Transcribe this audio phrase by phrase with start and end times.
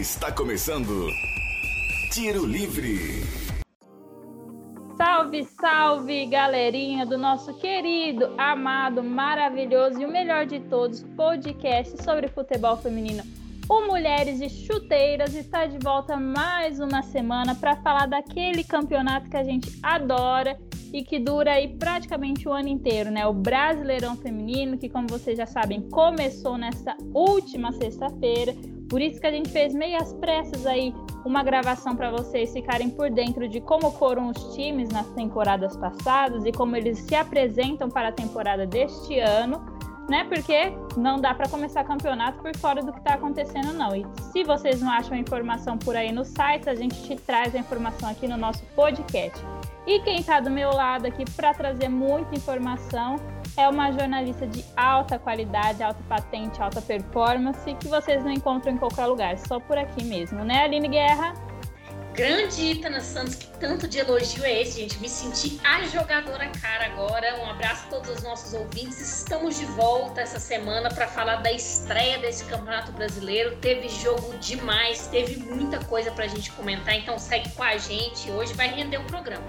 [0.00, 1.10] Está começando
[2.10, 3.22] Tiro Livre.
[4.96, 12.28] Salve, salve, galerinha do nosso querido, amado, maravilhoso e o melhor de todos, podcast sobre
[12.28, 13.22] futebol feminino.
[13.68, 19.36] O Mulheres de Chuteiras está de volta mais uma semana para falar daquele campeonato que
[19.36, 20.58] a gente adora
[20.94, 23.26] e que dura aí praticamente o ano inteiro, né?
[23.26, 28.56] O Brasileirão Feminino, que como vocês já sabem, começou nessa última sexta-feira.
[28.90, 30.92] Por isso que a gente fez meias pressas aí
[31.24, 36.44] uma gravação para vocês ficarem por dentro de como foram os times nas temporadas passadas
[36.44, 39.64] e como eles se apresentam para a temporada deste ano,
[40.08, 40.24] né?
[40.24, 43.94] Porque não dá para começar campeonato por fora do que está acontecendo, não.
[43.94, 47.54] E se vocês não acham a informação por aí no site, a gente te traz
[47.54, 49.40] a informação aqui no nosso podcast.
[49.86, 53.16] E quem está do meu lado aqui para trazer muita informação
[53.60, 58.78] é uma jornalista de alta qualidade, alta patente, alta performance, que vocês não encontram em
[58.78, 61.34] qualquer lugar, só por aqui mesmo, né, Aline Guerra?
[62.14, 64.98] Grande Itana Santos, que tanto de elogio é esse, gente?
[64.98, 67.40] Me senti a jogadora cara agora.
[67.40, 69.00] Um abraço a todos os nossos ouvintes.
[69.00, 73.56] Estamos de volta essa semana para falar da estreia desse Campeonato Brasileiro.
[73.58, 78.30] Teve jogo demais, teve muita coisa para a gente comentar, então segue com a gente.
[78.32, 79.46] Hoje vai render o programa.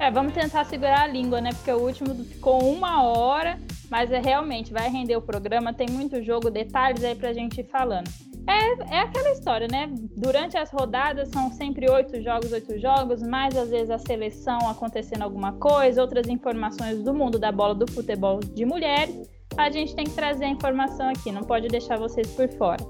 [0.00, 1.50] É, vamos tentar segurar a língua, né?
[1.52, 3.58] Porque o último ficou uma hora,
[3.90, 5.74] mas é realmente vai render o programa.
[5.74, 8.08] Tem muito jogo, detalhes aí pra gente ir falando.
[8.48, 9.92] É, é aquela história, né?
[10.16, 15.20] Durante as rodadas são sempre oito jogos, oito jogos, mais às vezes a seleção acontecendo
[15.20, 19.28] alguma coisa, outras informações do mundo da bola do futebol de mulheres.
[19.58, 22.82] A gente tem que trazer a informação aqui, não pode deixar vocês por fora.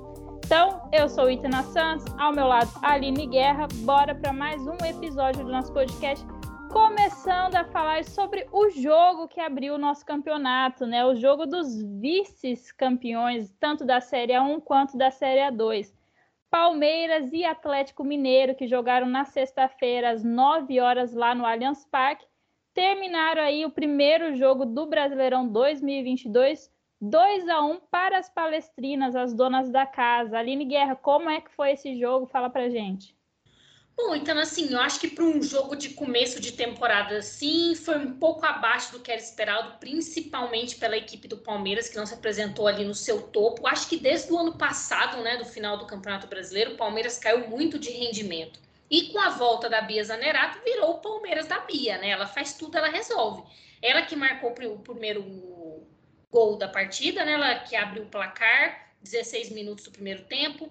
[0.45, 3.67] Então, eu sou Itana Santos, ao meu lado Aline Guerra.
[3.83, 6.25] Bora para mais um episódio do nosso podcast
[6.71, 11.05] começando a falar sobre o jogo que abriu o nosso campeonato, né?
[11.05, 15.93] O jogo dos vices-campeões, tanto da Série A1 quanto da Série A2.
[16.49, 22.27] Palmeiras e Atlético Mineiro, que jogaram na sexta-feira às 9 horas lá no Allianz Parque,
[22.73, 29.35] terminaram aí o primeiro jogo do Brasileirão 2022, 2 a 1 para as palestrinas, as
[29.35, 30.39] donas da casa.
[30.39, 32.27] Aline Guerra, como é que foi esse jogo?
[32.27, 33.19] Fala pra gente.
[33.97, 37.99] Bom, então assim, eu acho que para um jogo de começo de temporada, sim, foi
[37.99, 42.15] um pouco abaixo do que era esperado, principalmente pela equipe do Palmeiras, que não se
[42.15, 43.67] apresentou ali no seu topo.
[43.67, 47.49] Acho que desde o ano passado, né, do final do Campeonato Brasileiro, o Palmeiras caiu
[47.49, 48.59] muito de rendimento.
[48.91, 52.11] E com a volta da Bia Zanerato, virou o Palmeiras da Bia, né?
[52.11, 53.45] Ela faz tudo, ela resolve.
[53.81, 55.87] Ela que marcou o primeiro
[56.31, 57.33] gol da partida, né?
[57.35, 60.71] Ela que abriu o placar, 16 minutos do primeiro tempo.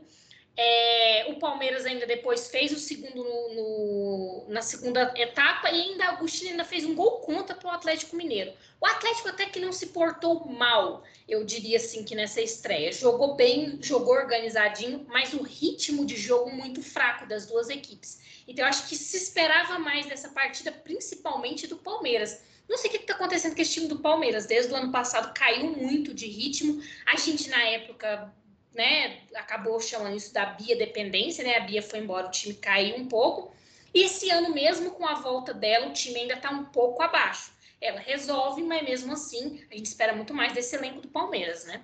[0.62, 6.10] É, o Palmeiras ainda depois fez o segundo no, no, na segunda etapa e ainda
[6.10, 8.52] Agostinho ainda fez um gol contra para o Atlético Mineiro.
[8.82, 12.92] O Atlético até que não se portou mal, eu diria assim que nessa estreia.
[12.92, 18.20] Jogou bem, jogou organizadinho, mas o ritmo de jogo muito fraco das duas equipes.
[18.46, 22.42] Então eu acho que se esperava mais dessa partida, principalmente do Palmeiras.
[22.68, 24.46] Não sei o que está acontecendo com esse time do Palmeiras.
[24.46, 26.84] Desde o ano passado caiu muito de ritmo.
[27.06, 28.34] A gente, na época,
[28.74, 31.58] né, acabou chamando isso da Bia dependência, né?
[31.58, 33.54] A Bia foi embora, o time caiu um pouco.
[33.94, 37.52] E esse ano mesmo com a volta dela, o time ainda está um pouco abaixo.
[37.82, 41.82] Ela resolve, mas mesmo assim, a gente espera muito mais desse elenco do Palmeiras, né?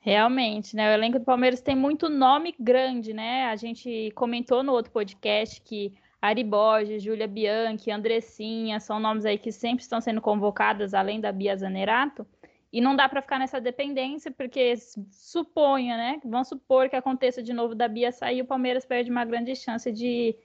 [0.00, 0.90] Realmente, né?
[0.90, 3.46] O elenco do Palmeiras tem muito nome grande, né?
[3.46, 9.38] A gente comentou no outro podcast que Ari Borges, Júlia Bianchi, Andressinha são nomes aí
[9.38, 12.26] que sempre estão sendo convocadas, além da Bia Zanerato.
[12.74, 14.74] E não dá para ficar nessa dependência, porque
[15.12, 16.20] suponha, né?
[16.24, 19.92] Vamos supor que aconteça de novo da Bia sair, o Palmeiras perde uma grande chance
[19.92, 20.36] de,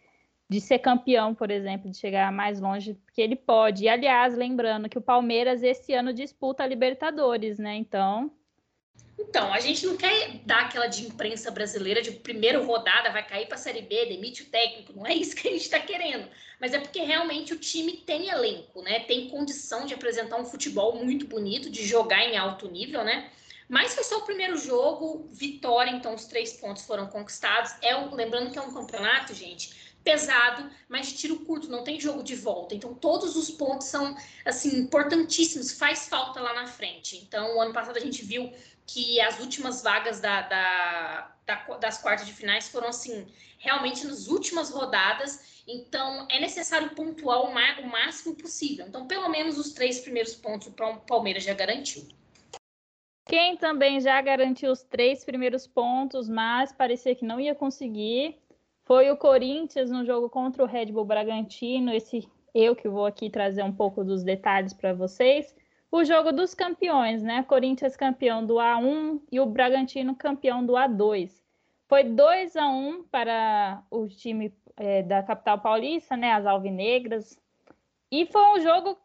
[0.48, 3.86] de ser campeão, por exemplo, de chegar mais longe, porque ele pode.
[3.86, 7.76] E, aliás, lembrando que o Palmeiras esse ano disputa a Libertadores, né?
[7.76, 8.32] Então,
[9.30, 13.46] então, a gente não quer dar aquela de imprensa brasileira de primeira rodada vai cair
[13.46, 14.94] para a Série B, demite o técnico.
[14.94, 16.28] Não é isso que a gente está querendo.
[16.60, 19.02] Mas é porque realmente o time tem elenco, né?
[19.02, 23.30] Tem condição de apresentar um futebol muito bonito, de jogar em alto nível, né?
[23.68, 27.72] Mas foi só o primeiro jogo, vitória, então os três pontos foram conquistados.
[27.84, 32.36] É lembrando que é um campeonato, gente, pesado, mas tiro curto, não tem jogo de
[32.36, 32.74] volta.
[32.74, 37.18] Então, todos os pontos são, assim, importantíssimos, faz falta lá na frente.
[37.18, 38.52] Então, o ano passado a gente viu
[38.92, 43.28] que as últimas vagas da, da, da, das quartas de finais foram, assim,
[43.60, 45.64] realmente nas últimas rodadas.
[45.68, 48.88] Então, é necessário pontuar o, o máximo possível.
[48.88, 50.72] Então, pelo menos os três primeiros pontos o
[51.06, 52.08] Palmeiras já garantiu.
[53.28, 58.40] Quem também já garantiu os três primeiros pontos, mas parecia que não ia conseguir,
[58.86, 61.94] foi o Corinthians no jogo contra o Red Bull Bragantino.
[61.94, 65.54] Esse eu que vou aqui trazer um pouco dos detalhes para vocês
[65.92, 67.44] o jogo dos campeões, né?
[67.44, 71.32] Corinthians campeão do A1 e o Bragantino campeão do A2.
[71.88, 76.34] Foi 2 a 1 para o time é, da capital paulista, né?
[76.34, 77.40] As alvinegras.
[78.12, 78.98] E foi um jogo.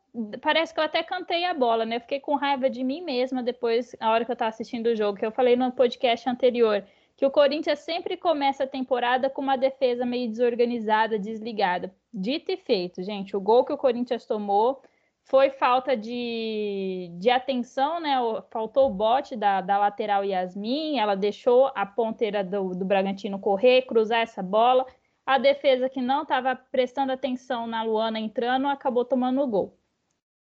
[0.43, 1.99] Parece que eu até cantei a bola, né?
[1.99, 5.19] Fiquei com raiva de mim mesma depois, a hora que eu estava assistindo o jogo,
[5.19, 6.85] que eu falei no podcast anterior,
[7.17, 11.93] que o Corinthians sempre começa a temporada com uma defesa meio desorganizada, desligada.
[12.13, 13.37] Dito e feito, gente.
[13.37, 14.83] O gol que o Corinthians tomou
[15.25, 18.17] foi falta de, de atenção, né?
[18.51, 23.83] Faltou o bote da, da lateral Yasmin, ela deixou a ponteira do, do Bragantino correr,
[23.83, 24.87] cruzar essa bola
[25.27, 29.79] a defesa que não estava prestando atenção na Luana entrando acabou tomando o gol.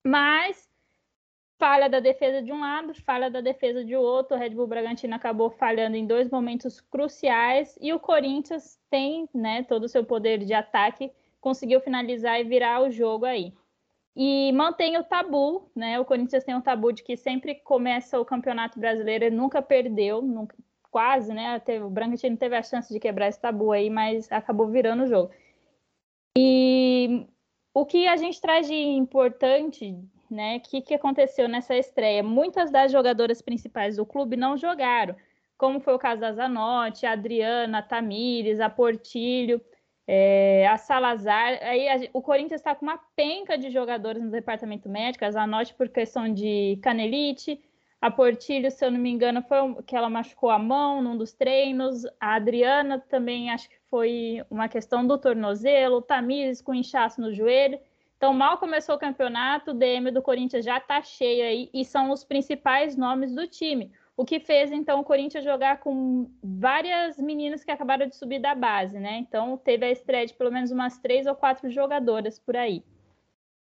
[0.06, 0.70] Mas
[1.58, 4.36] falha da defesa de um lado, falha da defesa de outro.
[4.36, 9.64] O Red Bull Bragantino acabou falhando em dois momentos cruciais e o Corinthians tem, né,
[9.64, 13.54] todo o seu poder de ataque, conseguiu finalizar e virar o jogo aí.
[14.16, 16.00] E mantém o tabu, né?
[16.00, 20.22] O Corinthians tem um tabu de que sempre começa o Campeonato Brasileiro e nunca perdeu,
[20.22, 20.56] nunca,
[20.90, 21.60] quase, né?
[21.60, 25.08] Teve, o Bragantino teve a chance de quebrar esse tabu aí, mas acabou virando o
[25.08, 25.32] jogo.
[26.38, 27.28] E
[27.74, 29.94] o que a gente traz de importante,
[30.32, 30.58] né?
[30.58, 32.24] O que, que aconteceu nessa estreia?
[32.24, 35.16] Muitas das jogadoras principais do clube não jogaram,
[35.58, 39.60] como foi o caso da Zanotti, a Adriana, a Tamires, a Portilho,
[40.08, 41.60] é, a Salazar.
[41.62, 45.74] Aí a, o Corinthians está com uma penca de jogadores no departamento médico, a Zanotti
[45.74, 47.60] por questão de canelite,
[48.02, 51.34] a Portilho, se eu não me engano, foi que ela machucou a mão num dos
[51.34, 52.06] treinos.
[52.20, 56.02] A Adriana também acho que foi uma questão do tornozelo.
[56.02, 57.80] Tamires com inchaço no joelho.
[58.16, 62.12] Então, mal começou o campeonato, o DM do Corinthians já está cheio aí e são
[62.12, 63.92] os principais nomes do time.
[64.18, 68.56] O que fez, então, o Corinthians jogar com várias meninas que acabaram de subir da
[68.56, 69.18] base, né?
[69.18, 72.84] Então, teve a estreia de pelo menos umas três ou quatro jogadoras por aí.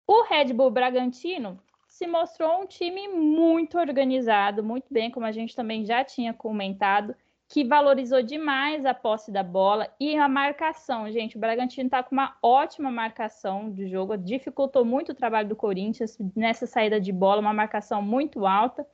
[0.07, 5.57] O Red Bull Bragantino se mostrou um time muito organizado, muito bem, como a gente
[5.57, 7.17] também já tinha comentado,
[7.49, 11.11] que valorizou demais a posse da bola e a marcação.
[11.11, 15.57] Gente, o Bragantino está com uma ótima marcação de jogo, dificultou muito o trabalho do
[15.57, 18.87] Corinthians nessa saída de bola, uma marcação muito alta.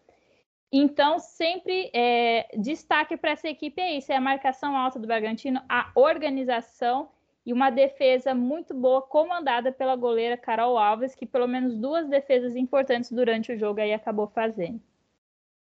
[0.73, 5.61] Então, sempre é, destaque para essa equipe é isso: é a marcação alta do Bragantino,
[5.69, 7.11] a organização
[7.45, 12.57] e uma defesa muito boa, comandada pela goleira Carol Alves, que pelo menos duas defesas
[12.57, 14.81] importantes durante o jogo aí acabou fazendo.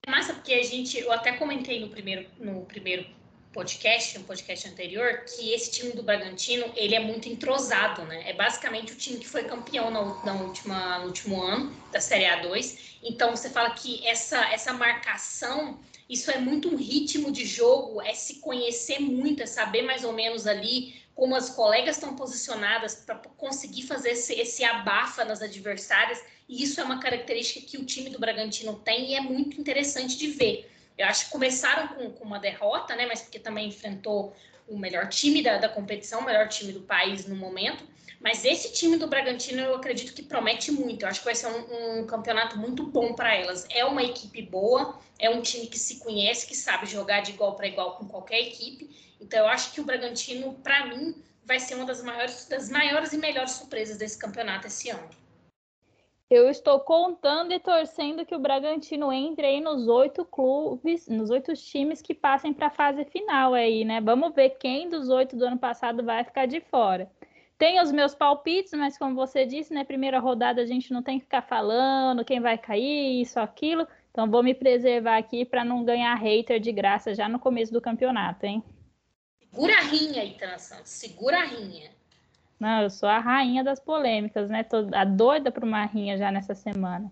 [0.06, 3.06] É massa, porque a gente, eu até comentei no primeiro, no primeiro
[3.53, 8.29] podcast, no podcast anterior, que esse time do Bragantino, ele é muito entrosado, né?
[8.29, 12.25] É basicamente o time que foi campeão na, na última, no último ano da Série
[12.25, 12.97] A2.
[13.03, 15.79] Então, você fala que essa, essa marcação,
[16.09, 20.13] isso é muito um ritmo de jogo, é se conhecer muito, é saber mais ou
[20.13, 26.21] menos ali como as colegas estão posicionadas para conseguir fazer esse, esse abafa nas adversárias.
[26.47, 30.15] E isso é uma característica que o time do Bragantino tem e é muito interessante
[30.15, 30.71] de ver.
[30.97, 33.05] Eu acho que começaram com, com uma derrota, né?
[33.05, 34.35] Mas porque também enfrentou
[34.67, 37.83] o melhor time da, da competição, o melhor time do país no momento.
[38.19, 41.03] Mas esse time do Bragantino eu acredito que promete muito.
[41.03, 43.65] Eu acho que vai ser um, um campeonato muito bom para elas.
[43.69, 47.55] É uma equipe boa, é um time que se conhece, que sabe jogar de igual
[47.55, 48.89] para igual com qualquer equipe.
[49.21, 53.13] Então, eu acho que o Bragantino, para mim, vai ser uma das maiores, das maiores
[53.13, 55.09] e melhores surpresas desse campeonato esse ano.
[56.29, 61.53] Eu estou contando e torcendo que o Bragantino entre aí nos oito clubes, nos oito
[61.53, 64.01] times que passem para a fase final aí, né?
[64.01, 67.09] Vamos ver quem dos oito do ano passado vai ficar de fora.
[67.57, 69.85] Tem os meus palpites, mas como você disse, né?
[69.85, 73.87] Primeira rodada a gente não tem que ficar falando quem vai cair, isso, aquilo.
[74.11, 77.80] Então vou me preservar aqui para não ganhar hater de graça já no começo do
[77.80, 78.61] campeonato, hein?
[79.40, 80.92] Segura a rinha, Itana Santos.
[80.92, 81.96] Segura a rinha.
[82.59, 84.64] Não, eu sou a rainha das polêmicas, né?
[84.64, 87.11] Tô a doida para uma rinha já nessa semana.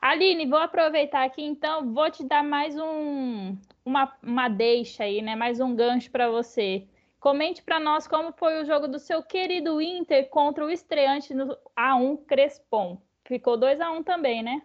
[0.00, 5.36] Aline, vou aproveitar aqui então, vou te dar mais um, uma, uma deixa aí, né?
[5.36, 6.86] Mais um gancho para você.
[7.18, 11.54] Comente para nós como foi o jogo do seu querido Inter contra o estreante no
[11.78, 12.98] A1 Crespon.
[13.26, 14.62] Ficou 2 a 1 também, né?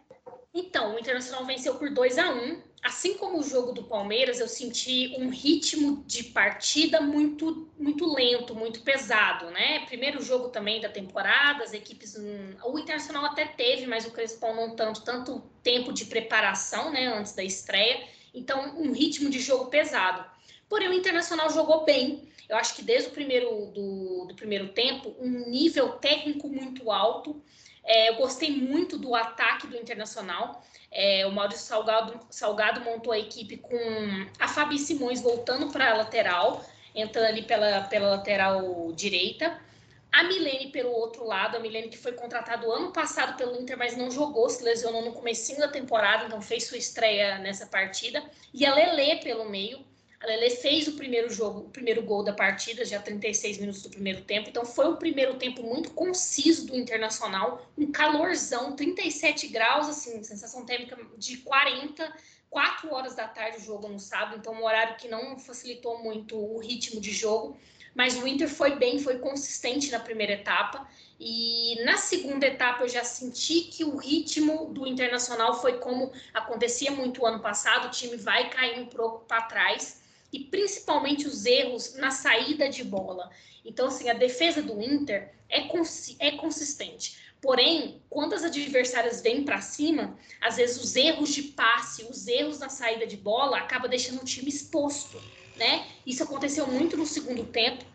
[0.56, 4.48] Então, o Internacional venceu por 2 a 1 assim como o jogo do Palmeiras, eu
[4.48, 9.86] senti um ritmo de partida muito muito lento, muito pesado, né?
[9.88, 12.16] Primeiro jogo também da temporada, as equipes,
[12.64, 17.34] o Internacional até teve, mas o Crespon não tanto, tanto tempo de preparação, né, antes
[17.34, 18.08] da estreia.
[18.34, 20.24] Então, um ritmo de jogo pesado.
[20.70, 22.30] Porém, o Internacional jogou bem.
[22.48, 27.42] Eu acho que desde o primeiro do, do primeiro tempo, um nível técnico muito alto.
[27.86, 30.64] É, eu gostei muito do ataque do Internacional.
[30.92, 33.78] É, o Maurício Salgado, Salgado montou a equipe com
[34.40, 36.66] a Fabi Simões voltando para a lateral,
[36.96, 39.60] entrando ali pela, pela lateral direita.
[40.12, 43.98] A Milene pelo outro lado, a Milene que foi contratado ano passado pelo Inter, mas
[43.98, 48.24] não jogou, se lesionou no comecinho da temporada, então fez sua estreia nessa partida.
[48.54, 49.86] E a Lele pelo meio.
[50.26, 53.92] A Lele fez o primeiro jogo, o primeiro gol da partida, já 36 minutos do
[53.92, 54.50] primeiro tempo.
[54.50, 60.66] Então foi um primeiro tempo muito conciso do Internacional, um calorzão, 37 graus, assim, sensação
[60.66, 62.12] térmica de 40,
[62.50, 66.36] 4 horas da tarde o jogo no sábado, então um horário que não facilitou muito
[66.36, 67.56] o ritmo de jogo.
[67.94, 70.90] Mas o Inter foi bem, foi consistente na primeira etapa.
[71.20, 76.90] E na segunda etapa eu já senti que o ritmo do Internacional foi como acontecia
[76.90, 80.04] muito ano passado, o time vai caindo um pouco para trás
[80.36, 83.30] e principalmente os erros na saída de bola.
[83.64, 85.62] Então, assim, a defesa do Inter é,
[86.20, 87.18] é consistente.
[87.42, 92.60] Porém, quando as adversárias vêm para cima, às vezes os erros de passe, os erros
[92.60, 95.22] na saída de bola, acaba deixando o time exposto,
[95.56, 95.88] né?
[96.06, 97.86] Isso aconteceu muito no segundo tempo.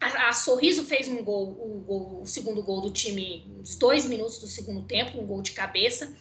[0.00, 4.06] A, a Sorriso fez um gol, o, gol, o segundo gol do time, uns dois
[4.06, 6.12] minutos do segundo tempo, um gol de cabeça.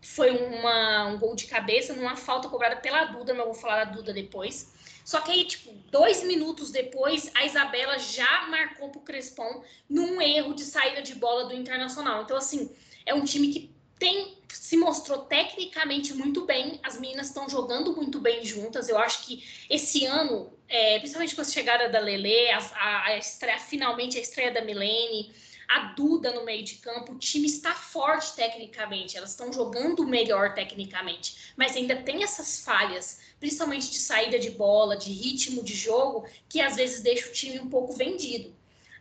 [0.00, 3.84] Foi uma, um gol de cabeça numa falta cobrada pela Duda, mas eu vou falar
[3.84, 4.75] da Duda depois.
[5.06, 10.52] Só que aí, tipo, dois minutos depois, a Isabela já marcou pro Crespon num erro
[10.52, 12.24] de saída de bola do Internacional.
[12.24, 12.74] Então, assim,
[13.06, 13.70] é um time que
[14.00, 16.80] tem se mostrou tecnicamente muito bem.
[16.82, 18.88] As meninas estão jogando muito bem juntas.
[18.88, 23.16] Eu acho que esse ano, é, principalmente com a chegada da Lele, a, a, a
[23.16, 25.32] estreia, finalmente a estreia da Milene,
[25.68, 30.54] a Duda no meio de campo, o time está forte tecnicamente, elas estão jogando melhor
[30.54, 36.26] tecnicamente, mas ainda tem essas falhas, principalmente de saída de bola, de ritmo de jogo,
[36.48, 38.54] que às vezes deixa o time um pouco vendido.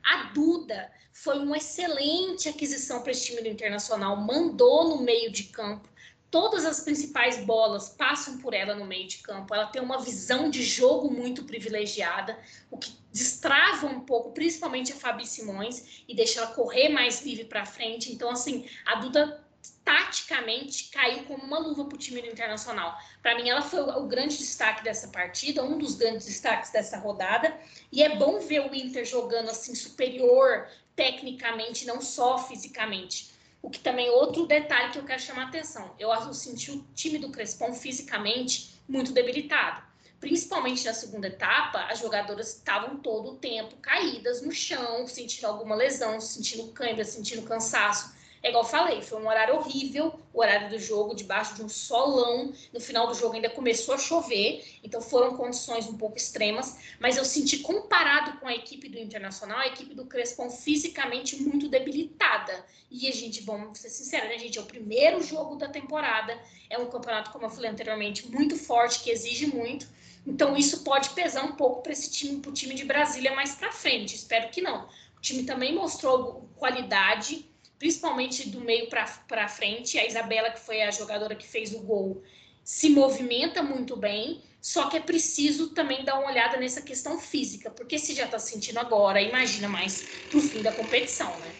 [0.04, 5.46] A Duda foi uma excelente aquisição para esse time do Internacional, mandou no meio de
[5.46, 5.88] campo,
[6.36, 9.56] todas as principais bolas passam por ela no meio de campo.
[9.56, 12.38] Ela tem uma visão de jogo muito privilegiada,
[12.70, 17.46] o que destrava um pouco, principalmente a Fabi Simões, e deixa ela correr mais livre
[17.46, 18.12] para frente.
[18.12, 19.42] Então, assim, a Duda
[19.86, 22.94] taticamente caiu como uma luva para o time do Internacional.
[23.22, 27.58] Para mim, ela foi o grande destaque dessa partida, um dos grandes destaques dessa rodada.
[27.90, 33.32] E é bom ver o Inter jogando assim superior tecnicamente, não só fisicamente.
[33.62, 35.96] O que também é outro detalhe que eu quero chamar a atenção.
[35.98, 39.95] Eu senti o time do Crespon fisicamente muito debilitado.
[40.26, 45.76] Principalmente na segunda etapa, as jogadoras estavam todo o tempo caídas no chão, sentindo alguma
[45.76, 48.12] lesão, sentindo cãibra, sentindo cansaço.
[48.42, 51.70] É igual eu falei, foi um horário horrível, o horário do jogo, debaixo de um
[51.70, 52.52] solão.
[52.74, 56.76] No final do jogo ainda começou a chover, então foram condições um pouco extremas.
[57.00, 61.70] Mas eu senti, comparado com a equipe do Internacional, a equipe do Crespon fisicamente muito
[61.70, 62.66] debilitada.
[62.90, 64.58] E a gente, vamos ser sinceros, né, gente?
[64.58, 66.36] É o primeiro jogo da temporada.
[66.68, 69.94] É um campeonato, como eu falei anteriormente, muito forte, que exige muito.
[70.26, 73.56] Então isso pode pesar um pouco para esse time, para o time de Brasília mais
[73.56, 74.16] para frente.
[74.16, 74.88] Espero que não.
[75.18, 80.00] O time também mostrou qualidade principalmente do meio para frente.
[80.00, 82.24] A Isabela, que foi a jogadora que fez o gol,
[82.64, 87.70] se movimenta muito bem, só que é preciso também dar uma olhada nessa questão física,
[87.70, 91.54] porque se já está sentindo agora, imagina mais pro fim da competição, né?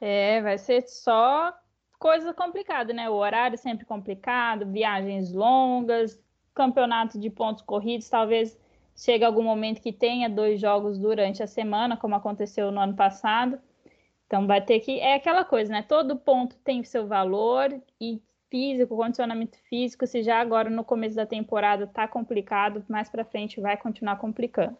[0.00, 1.54] É, vai ser só
[1.98, 3.08] coisa complicada, né?
[3.08, 6.22] O horário sempre complicado, viagens longas,
[6.54, 8.58] campeonato de pontos corridos, talvez
[8.96, 13.58] chegue algum momento que tenha dois jogos durante a semana, como aconteceu no ano passado.
[14.26, 15.00] Então vai ter que.
[15.00, 15.82] É aquela coisa, né?
[15.82, 21.26] Todo ponto tem seu valor e físico, condicionamento físico, se já agora no começo da
[21.26, 24.76] temporada tá complicado, mais para frente vai continuar complicando.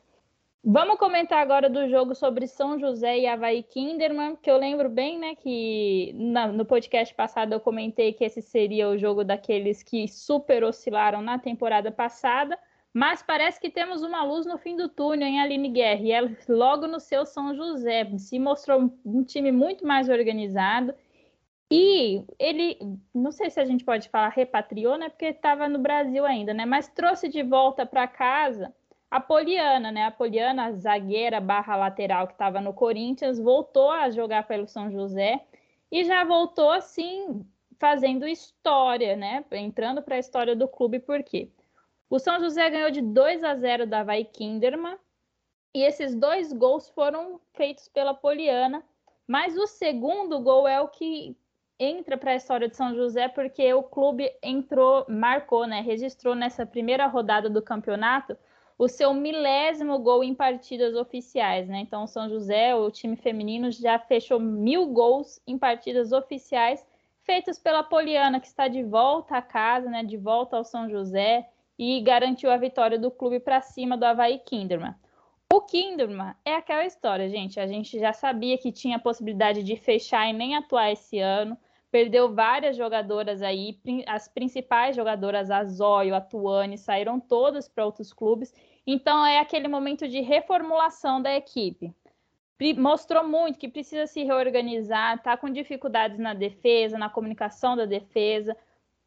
[0.67, 5.19] Vamos comentar agora do jogo sobre São José e Havaí Kinderman, que eu lembro bem,
[5.19, 10.09] né, que na, no podcast passado eu comentei que esse seria o jogo daqueles que
[10.09, 12.59] super oscilaram na temporada passada.
[12.95, 16.31] Mas parece que temos uma luz no fim do túnel em Aline Guerra, e ela
[16.49, 18.11] logo no seu São José.
[18.17, 20.95] Se mostrou um time muito mais organizado.
[21.71, 22.79] E ele,
[23.15, 25.11] não sei se a gente pode falar repatriou, né?
[25.11, 26.65] Porque estava no Brasil ainda, né?
[26.65, 28.73] Mas trouxe de volta para casa
[29.21, 30.07] Poliana, né?
[30.07, 35.45] A Poliana, zagueira barra lateral que estava no Corinthians, voltou a jogar pelo São José
[35.91, 37.47] e já voltou assim,
[37.79, 39.45] fazendo história, né?
[39.53, 41.51] Entrando para a história do clube, por quê?
[42.11, 44.97] O São José ganhou de 2 a 0 da Vai Kinderman.
[45.75, 48.85] E esses dois gols foram feitos pela Poliana.
[49.27, 51.37] Mas o segundo gol é o que
[51.79, 56.65] entra para a história de São José, porque o clube entrou, marcou, né, registrou nessa
[56.65, 58.37] primeira rodada do campeonato
[58.77, 61.79] o seu milésimo gol em partidas oficiais, né?
[61.79, 66.85] Então, São José, o time feminino, já fechou mil gols em partidas oficiais
[67.23, 70.03] feitos pela Poliana, que está de volta a casa, né?
[70.03, 74.39] De volta ao São José e garantiu a vitória do clube para cima do Havaí
[74.39, 74.95] Kinderman.
[75.53, 77.61] O Kinderman é aquela história, gente.
[77.61, 81.57] A gente já sabia que tinha a possibilidade de fechar e nem atuar esse ano,
[81.95, 88.13] perdeu várias jogadoras aí, as principais jogadoras, a Zóio, a Tuane, saíram todas para outros
[88.13, 88.53] clubes.
[88.85, 91.95] Então é aquele momento de reformulação da equipe.
[92.77, 98.57] Mostrou muito que precisa se reorganizar, está com dificuldades na defesa, na comunicação da defesa,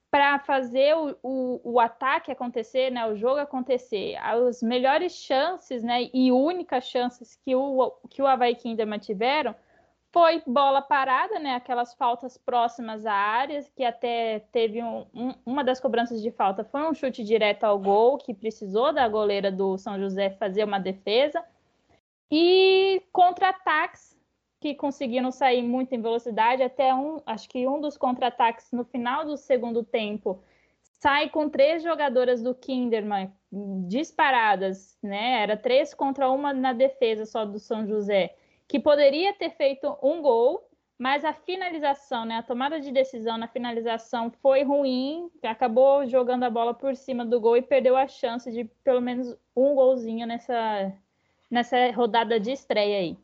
[0.09, 4.15] para fazer o, o, o, ataque acontecer, né, o jogo acontecer.
[4.21, 9.53] As melhores chances né, e únicas chances que o, que o Havaí Kinderman tiveram
[10.17, 11.53] foi bola parada, né?
[11.53, 16.63] Aquelas faltas próximas à área, que até teve um, um, uma das cobranças de falta
[16.63, 20.79] foi um chute direto ao gol, que precisou da goleira do São José fazer uma
[20.79, 21.45] defesa.
[22.31, 24.17] E contra-ataques
[24.59, 29.23] que conseguiram sair muito em velocidade, até um, acho que um dos contra-ataques no final
[29.23, 30.41] do segundo tempo
[30.99, 33.31] sai com três jogadoras do Kinderman
[33.87, 35.43] disparadas, né?
[35.43, 38.35] Era três contra uma na defesa só do São José
[38.67, 43.47] que poderia ter feito um gol, mas a finalização, né, a tomada de decisão na
[43.47, 48.51] finalização foi ruim, acabou jogando a bola por cima do gol e perdeu a chance
[48.51, 50.91] de pelo menos um golzinho nessa,
[51.49, 53.17] nessa rodada de estreia aí.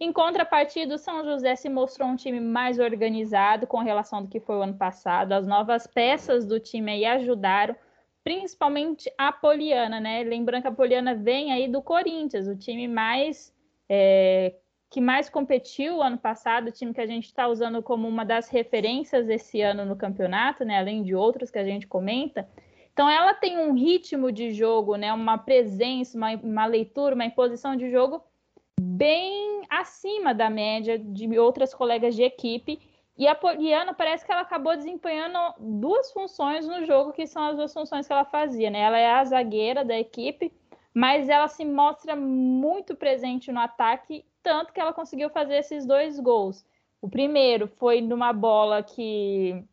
[0.00, 4.38] Em contrapartida, o São José se mostrou um time mais organizado com relação do que
[4.38, 5.32] foi o ano passado.
[5.32, 7.74] As novas peças do time aí ajudaram,
[8.22, 10.22] principalmente a Poliana, né?
[10.22, 13.52] Lembrando que a Poliana vem aí do Corinthians, o time mais
[13.88, 14.54] é,
[14.90, 18.48] que mais competiu ano passado, o time que a gente está usando como uma das
[18.48, 20.78] referências esse ano no campeonato, né?
[20.78, 22.48] Além de outros que a gente comenta.
[22.92, 25.12] Então ela tem um ritmo de jogo, né?
[25.12, 28.22] Uma presença, uma, uma leitura, uma imposição de jogo
[28.80, 32.80] bem acima da média de outras colegas de equipe.
[33.16, 37.56] E a Poliana parece que ela acabou desempenhando duas funções no jogo, que são as
[37.56, 38.80] duas funções que ela fazia, né?
[38.80, 40.52] Ela é a zagueira da equipe,
[40.94, 46.18] mas ela se mostra muito presente no ataque tanto que ela conseguiu fazer esses dois
[46.18, 46.64] gols.
[47.00, 49.64] O primeiro foi numa bola que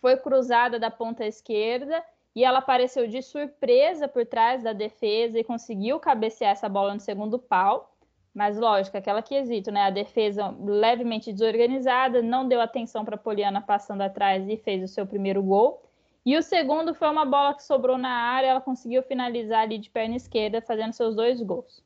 [0.00, 5.44] foi cruzada da ponta esquerda e ela apareceu de surpresa por trás da defesa e
[5.44, 7.94] conseguiu cabecear essa bola no segundo pau.
[8.34, 9.82] Mas lógico, aquela quesito, né?
[9.82, 14.92] A defesa levemente desorganizada, não deu atenção para a Poliana passando atrás e fez o
[14.92, 15.82] seu primeiro gol.
[16.26, 19.90] E o segundo foi uma bola que sobrou na área, ela conseguiu finalizar ali de
[19.90, 21.84] perna esquerda, fazendo seus dois gols.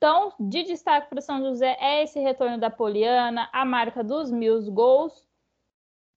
[0.00, 4.30] Então, de destaque para o São José é esse retorno da Poliana, a marca dos
[4.30, 5.28] mil gols.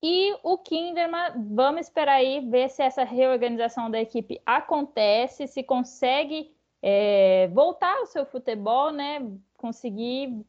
[0.02, 6.56] E o Kinderman, vamos esperar aí ver se essa reorganização da equipe acontece, se consegue
[6.82, 9.20] é, voltar ao seu futebol, né?
[9.58, 10.46] Conseguir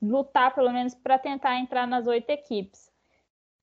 [0.00, 2.89] lutar pelo menos para tentar entrar nas oito equipes.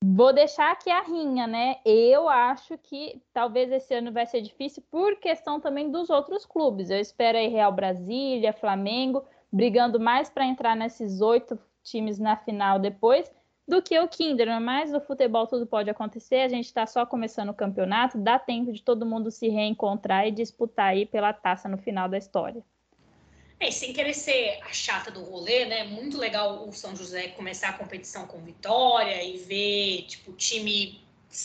[0.04, 1.78] Vou deixar aqui a rinha, né?
[1.84, 6.90] Eu acho que talvez esse ano vai ser difícil por questão também dos outros clubes.
[6.90, 12.78] Eu espero aí Real Brasília, Flamengo, brigando mais para entrar nesses oito times na final
[12.78, 13.32] depois
[13.68, 14.62] do que o Kinder.
[14.62, 16.42] Mas o futebol tudo pode acontecer.
[16.42, 20.32] A gente está só começando o campeonato, dá tempo de todo mundo se reencontrar e
[20.32, 22.64] disputar aí pela taça no final da história.
[23.60, 25.84] É, sem querer ser a chata do rolê, né?
[25.84, 31.02] Muito legal o São José começar a competição com vitória e ver, tipo, o time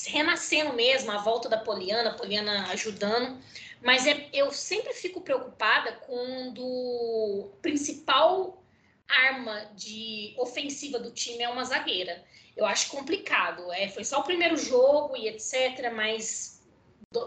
[0.06, 3.40] renascendo mesmo, a volta da Poliana, a Poliana ajudando.
[3.82, 8.62] Mas é, eu sempre fico preocupada quando o principal
[9.08, 12.22] arma de ofensiva do time é uma zagueira.
[12.56, 13.72] Eu acho complicado.
[13.72, 16.62] É, foi só o primeiro jogo e etc, mas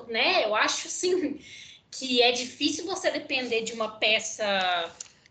[0.08, 1.40] né, eu acho assim
[1.98, 4.46] que é difícil você depender de uma peça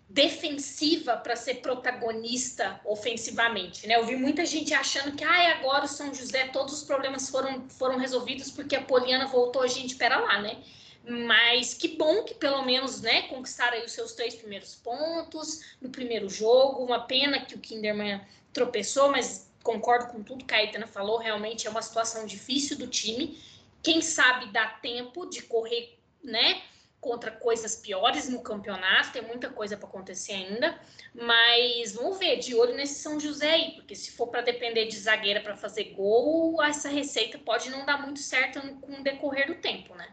[0.08, 3.96] defensiva para ser protagonista ofensivamente, né?
[3.96, 7.68] Eu vi muita gente achando que ah, agora o São José todos os problemas foram,
[7.68, 10.62] foram resolvidos porque a Poliana voltou, a gente espera lá, né?
[11.06, 16.30] Mas que bom que pelo menos, né, conquistaram os seus três primeiros pontos no primeiro
[16.30, 16.84] jogo.
[16.84, 18.20] Uma pena que o Kinderman
[18.52, 22.86] tropeçou, mas concordo com tudo que a Aitana falou, realmente é uma situação difícil do
[22.86, 23.38] time.
[23.82, 26.62] Quem sabe dá tempo de correr né?
[27.00, 30.80] Contra coisas piores no campeonato, tem muita coisa para acontecer ainda,
[31.14, 34.96] mas vamos ver, de olho nesse São José aí, porque se for para depender de
[34.98, 39.60] zagueira para fazer gol, essa receita pode não dar muito certo com o decorrer do
[39.60, 40.08] tempo, né?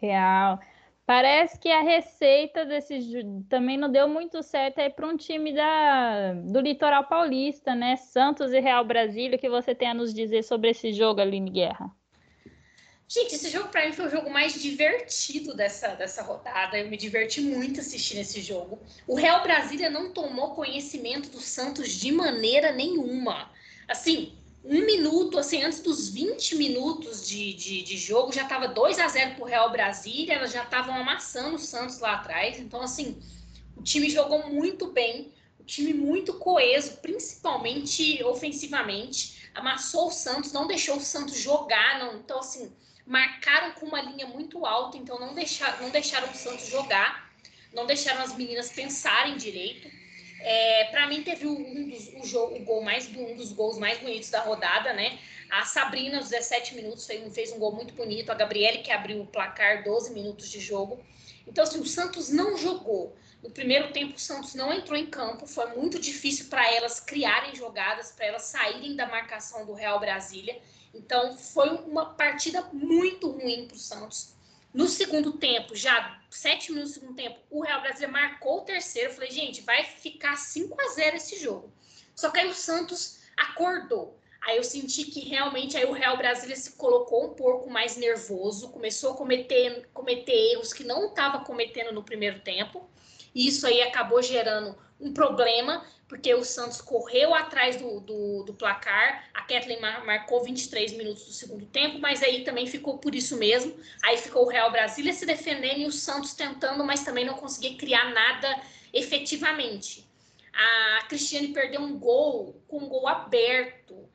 [0.00, 0.58] Real.
[1.10, 3.00] Parece que a receita desse
[3.48, 7.96] também não deu muito certo aí para um time da, do litoral paulista, né?
[7.96, 11.50] Santos e Real Brasília, o que você tem a nos dizer sobre esse jogo, Aline
[11.50, 11.90] Guerra?
[13.12, 16.78] Gente, esse jogo para mim foi o jogo mais divertido dessa, dessa rodada.
[16.78, 18.78] Eu me diverti muito assistindo esse jogo.
[19.04, 23.50] O Real Brasília não tomou conhecimento do Santos de maneira nenhuma.
[23.88, 29.00] Assim, um minuto, assim, antes dos 20 minutos de, de, de jogo, já estava 2
[29.00, 32.60] a 0 para o Real Brasília, elas já estavam amassando o Santos lá atrás.
[32.60, 33.20] Então, assim,
[33.76, 35.32] o time jogou muito bem
[35.70, 39.48] time muito coeso, principalmente ofensivamente.
[39.54, 42.16] Amassou o Santos, não deixou o Santos jogar, não.
[42.16, 42.72] Então, assim,
[43.10, 47.28] marcaram com uma linha muito alta, então não deixaram, não deixaram o Santos jogar,
[47.72, 49.90] não deixaram as meninas pensarem direito.
[50.38, 53.98] É, para mim teve um dos, o, jogo, o gol mais um dos gols mais
[53.98, 55.18] bonitos da rodada, né?
[55.50, 58.30] A Sabrina, aos 17 minutos, fez, fez um gol muito bonito.
[58.30, 61.04] A Gabriele, que abriu o placar, 12 minutos de jogo.
[61.48, 63.16] Então, assim, o Santos não jogou.
[63.42, 65.48] No primeiro tempo, o Santos não entrou em campo.
[65.48, 70.56] Foi muito difícil para elas criarem jogadas, para elas saírem da marcação do Real Brasília.
[70.94, 74.34] Então, foi uma partida muito ruim para o Santos.
[74.72, 79.10] No segundo tempo, já sete minutos do segundo tempo, o Real Brasília marcou o terceiro.
[79.10, 81.72] Eu falei, gente, vai ficar 5 a 0 esse jogo.
[82.14, 84.20] Só que aí o Santos acordou.
[84.42, 88.70] Aí eu senti que realmente aí o Real Brasília se colocou um pouco mais nervoso,
[88.70, 92.88] começou a cometer, cometer erros que não estava cometendo no primeiro tempo.
[93.34, 98.54] E isso aí acabou gerando um problema, porque o Santos correu atrás do, do, do
[98.54, 103.14] placar, a Kathleen mar, marcou 23 minutos do segundo tempo, mas aí também ficou por
[103.14, 103.74] isso mesmo.
[104.04, 107.76] Aí ficou o Real Brasília se defendendo e o Santos tentando, mas também não conseguia
[107.76, 108.60] criar nada
[108.92, 110.04] efetivamente.
[110.52, 114.09] A Cristiane perdeu um gol com um gol aberto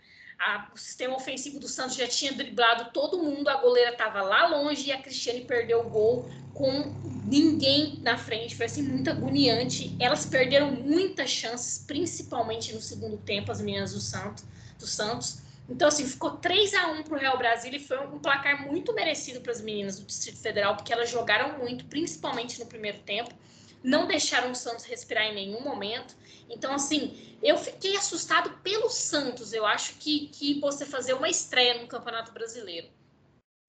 [0.45, 4.45] a, o sistema ofensivo do Santos já tinha driblado todo mundo, a goleira estava lá
[4.47, 6.93] longe e a Cristiane perdeu o gol com
[7.25, 8.55] ninguém na frente.
[8.55, 9.95] Foi assim muito agoniante.
[9.99, 14.45] Elas perderam muitas chances, principalmente no segundo tempo, as meninas do Santos.
[14.77, 15.39] Do Santos.
[15.67, 18.93] Então, assim, ficou 3 a 1 para o Real Brasil e foi um placar muito
[18.93, 23.33] merecido para as meninas do Distrito Federal, porque elas jogaram muito, principalmente no primeiro tempo
[23.85, 26.15] não deixaram o Santos respirar em nenhum momento.
[26.49, 29.53] Então, assim, eu fiquei assustado pelo Santos.
[29.53, 32.89] Eu acho que, que você fazer uma estreia no Campeonato Brasileiro,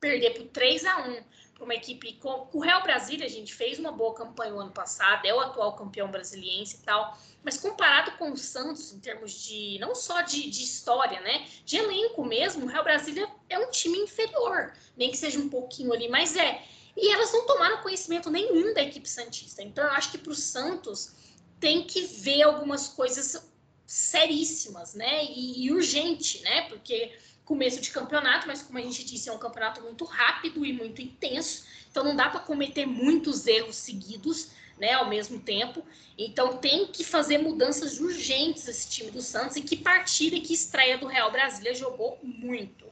[0.00, 1.22] perder por 3 a 1
[1.54, 4.72] para uma equipe com o Real Brasília, a gente fez uma boa campanha o ano
[4.72, 9.32] passado, é o atual campeão brasiliense e tal, mas comparado com o Santos, em termos
[9.32, 13.70] de não só de, de história, né, de elenco mesmo, o Real Brasília é um
[13.70, 16.62] time inferior, nem que seja um pouquinho ali, mas é
[16.96, 19.62] e elas não tomaram conhecimento nenhum da equipe Santista.
[19.62, 21.12] Então, eu acho que para o Santos
[21.60, 23.46] tem que ver algumas coisas
[23.86, 25.24] seríssimas, né?
[25.24, 26.62] E, e, urgente, né?
[26.68, 30.72] Porque começo de campeonato, mas como a gente disse, é um campeonato muito rápido e
[30.72, 31.64] muito intenso.
[31.90, 34.48] Então, não dá para cometer muitos erros seguidos.
[34.78, 35.82] Né, ao mesmo tempo.
[36.18, 40.98] Então tem que fazer mudanças urgentes esse time do Santos e que partida que estreia
[40.98, 42.85] do Real Brasília jogou muito.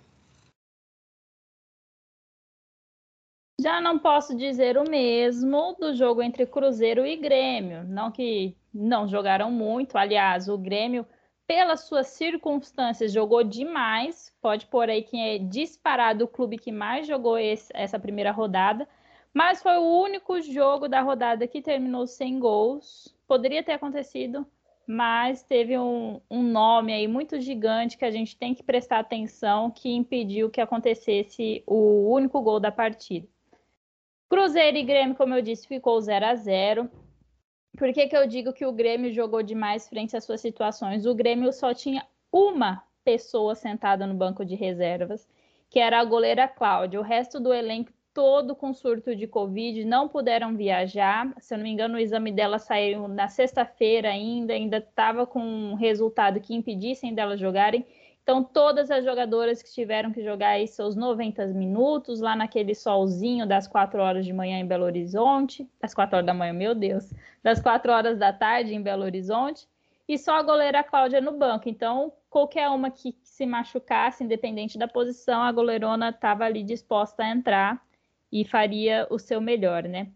[3.65, 7.83] Já não posso dizer o mesmo do jogo entre Cruzeiro e Grêmio.
[7.85, 11.07] Não que não jogaram muito, aliás, o Grêmio,
[11.47, 14.37] pelas suas circunstâncias, jogou demais.
[14.43, 18.87] Pode pôr aí que é disparado o clube que mais jogou esse, essa primeira rodada.
[19.33, 23.17] Mas foi o único jogo da rodada que terminou sem gols.
[23.27, 24.47] Poderia ter acontecido,
[24.87, 29.71] mas teve um, um, nome aí muito gigante que a gente tem que prestar atenção
[29.71, 33.33] que impediu que acontecesse o único gol da partida.
[34.29, 36.91] Cruzeiro e Grêmio, como eu disse, ficou 0 a 0
[37.77, 41.07] Por que, que eu digo que o Grêmio jogou demais frente às suas situações?
[41.07, 45.29] O Grêmio só tinha uma pessoa sentada no banco de reservas,
[45.71, 46.99] que era a goleira Cláudia.
[46.99, 51.35] O resto do elenco todo com surto de Covid, não puderam viajar.
[51.41, 55.41] Se eu não me engano, o exame dela saiu na sexta-feira ainda, ainda estava com
[55.41, 57.85] um resultado que impedissem delas jogarem.
[58.25, 63.47] Então, todas as jogadoras que tiveram que jogar aí seus 90 minutos, lá naquele solzinho
[63.47, 67.13] das 4 horas de manhã em Belo Horizonte, das 4 horas da manhã, meu Deus,
[67.43, 69.69] das 4 horas da tarde em Belo Horizonte,
[70.09, 71.69] e só a goleira Cláudia no banco.
[71.69, 77.31] Então, qualquer uma que se machucasse, independente da posição, a goleirona estava ali disposta a
[77.31, 77.83] entrar
[78.33, 80.09] e faria o seu melhor, né?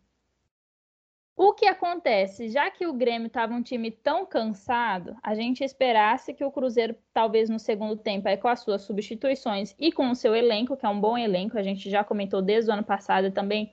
[1.41, 2.49] O que acontece?
[2.49, 6.97] Já que o Grêmio estava um time tão cansado, a gente esperasse que o Cruzeiro,
[7.15, 10.85] talvez no segundo tempo, aí com as suas substituições e com o seu elenco, que
[10.85, 13.73] é um bom elenco, a gente já comentou desde o ano passado também,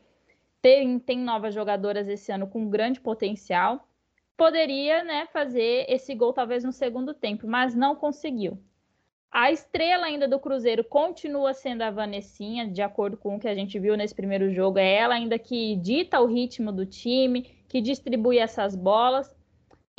[0.62, 3.88] tem, tem novas jogadoras esse ano com grande potencial,
[4.38, 8.60] poderia né, fazer esse gol talvez no segundo tempo, mas não conseguiu.
[9.38, 13.54] A estrela ainda do Cruzeiro continua sendo a Vanessinha, de acordo com o que a
[13.54, 14.80] gente viu nesse primeiro jogo.
[14.80, 19.36] É ela ainda que dita o ritmo do time, que distribui essas bolas.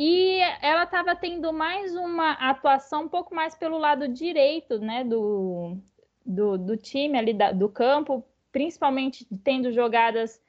[0.01, 5.77] E ela estava tendo mais uma atuação um pouco mais pelo lado direito né, do,
[6.25, 10.41] do, do time ali da, do campo, principalmente tendo jogadas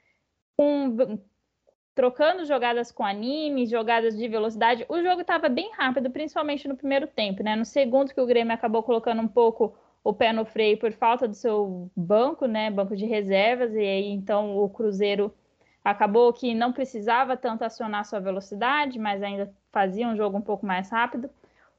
[0.56, 0.96] com,
[1.98, 4.86] trocando jogadas com anime, jogadas de velocidade.
[4.88, 7.56] O jogo estava bem rápido, principalmente no primeiro tempo, né?
[7.56, 11.26] No segundo que o Grêmio acabou colocando um pouco o pé no freio por falta
[11.26, 12.70] do seu banco, né?
[12.70, 15.34] Banco de reservas, e aí então o Cruzeiro
[15.84, 20.64] acabou que não precisava tanto acionar sua velocidade, mas ainda fazia um jogo um pouco
[20.64, 21.28] mais rápido.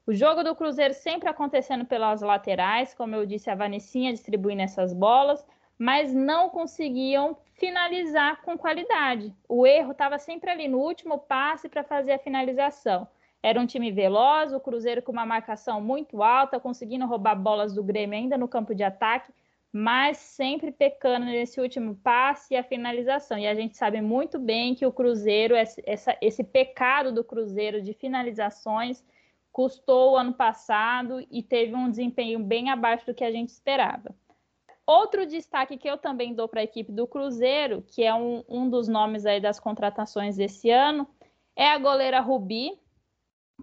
[0.06, 4.92] O jogo do Cruzeiro sempre acontecendo pelas laterais, como eu disse, a Vanessinha distribuindo essas
[4.92, 5.42] bolas,
[5.78, 9.32] mas não conseguiam finalizar com qualidade.
[9.46, 13.06] O erro estava sempre ali no último passe para fazer a finalização.
[13.42, 17.84] Era um time veloz, o Cruzeiro com uma marcação muito alta, conseguindo roubar bolas do
[17.84, 19.30] Grêmio ainda no campo de ataque,
[19.70, 23.38] mas sempre pecando nesse último passe e a finalização.
[23.38, 27.92] E a gente sabe muito bem que o Cruzeiro, essa, esse pecado do Cruzeiro de
[27.92, 29.04] finalizações,
[29.52, 34.14] custou o ano passado e teve um desempenho bem abaixo do que a gente esperava.
[34.90, 38.68] Outro destaque que eu também dou para a equipe do Cruzeiro, que é um, um
[38.68, 41.06] dos nomes aí das contratações desse ano,
[41.54, 42.76] é a goleira Rubi,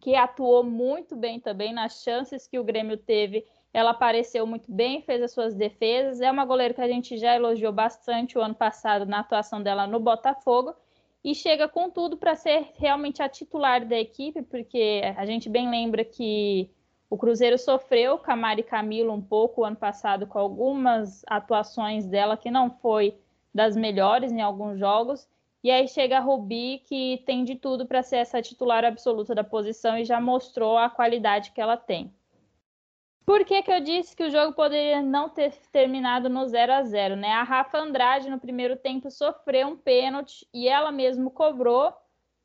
[0.01, 3.45] que atuou muito bem também nas chances que o Grêmio teve.
[3.73, 6.21] Ela apareceu muito bem, fez as suas defesas.
[6.21, 9.85] É uma goleira que a gente já elogiou bastante o ano passado na atuação dela
[9.85, 10.73] no Botafogo
[11.25, 15.69] e chega com tudo para ser realmente a titular da equipe, porque a gente bem
[15.69, 16.71] lembra que
[17.09, 22.37] o Cruzeiro sofreu com a Mari Camilo um pouco ano passado com algumas atuações dela
[22.37, 23.17] que não foi
[23.53, 25.27] das melhores em alguns jogos
[25.63, 29.43] e aí chega a Rubi, que tem de tudo para ser essa titular absoluta da
[29.43, 32.13] posição e já mostrou a qualidade que ela tem.
[33.25, 36.83] Por que, que eu disse que o jogo poderia não ter terminado no 0 a
[36.83, 37.33] 0 né?
[37.33, 41.91] A Rafa Andrade, no primeiro tempo, sofreu um pênalti e ela mesmo cobrou,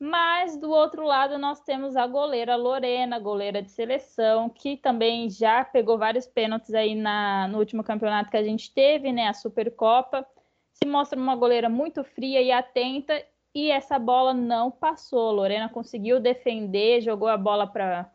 [0.04, 5.64] mas do outro lado nós temos a goleira Lorena, goleira de seleção, que também já
[5.64, 9.28] pegou vários pênaltis aí na, no último campeonato que a gente teve, né?
[9.28, 10.26] A Supercopa
[10.72, 13.22] se mostra uma goleira muito fria e atenta
[13.54, 15.30] e essa bola não passou.
[15.30, 18.10] Lorena conseguiu defender, jogou a bola para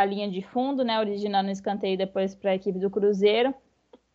[0.00, 3.52] a linha de fundo, né, originando o escanteio depois para a equipe do Cruzeiro,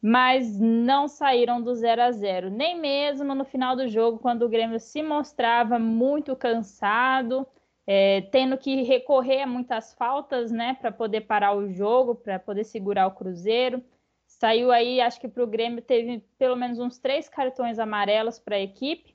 [0.08, 4.50] mas não saíram do 0 a 0, nem mesmo no final do jogo, quando o
[4.50, 7.48] Grêmio se mostrava muito cansado,
[7.88, 12.66] é, tendo que recorrer a muitas faltas, né, para poder parar o jogo, para poder
[12.66, 13.84] segurar o Cruzeiro.
[14.28, 18.58] Saiu aí, acho que para o Grêmio teve pelo menos uns três cartões amarelos para
[18.58, 19.15] a equipe,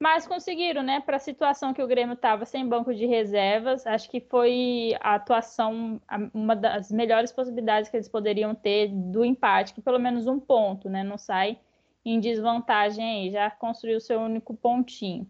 [0.00, 1.00] mas conseguiram, né?
[1.00, 5.16] Para a situação que o Grêmio estava sem banco de reservas, acho que foi a
[5.16, 6.00] atuação
[6.32, 10.88] uma das melhores possibilidades que eles poderiam ter do empate, que pelo menos um ponto,
[10.88, 11.02] né?
[11.02, 11.58] Não sai
[12.04, 15.28] em desvantagem aí, já construiu seu único pontinho.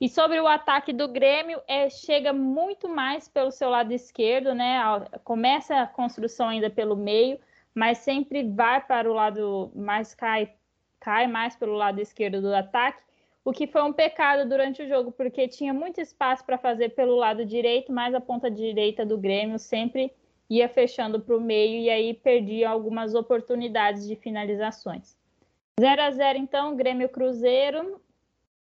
[0.00, 4.78] E sobre o ataque do Grêmio, é, chega muito mais pelo seu lado esquerdo, né?
[5.24, 7.40] Começa a construção ainda pelo meio,
[7.74, 10.52] mas sempre vai para o lado mais cai,
[11.00, 13.02] cai mais pelo lado esquerdo do ataque,
[13.46, 17.14] o que foi um pecado durante o jogo, porque tinha muito espaço para fazer pelo
[17.14, 20.12] lado direito, mas a ponta direita do Grêmio sempre
[20.50, 25.16] ia fechando para o meio e aí perdia algumas oportunidades de finalizações.
[25.80, 28.00] 0 a 0 então, Grêmio Cruzeiro.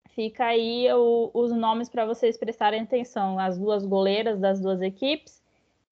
[0.09, 5.43] Fica aí o, os nomes para vocês prestarem atenção, as duas goleiras das duas equipes.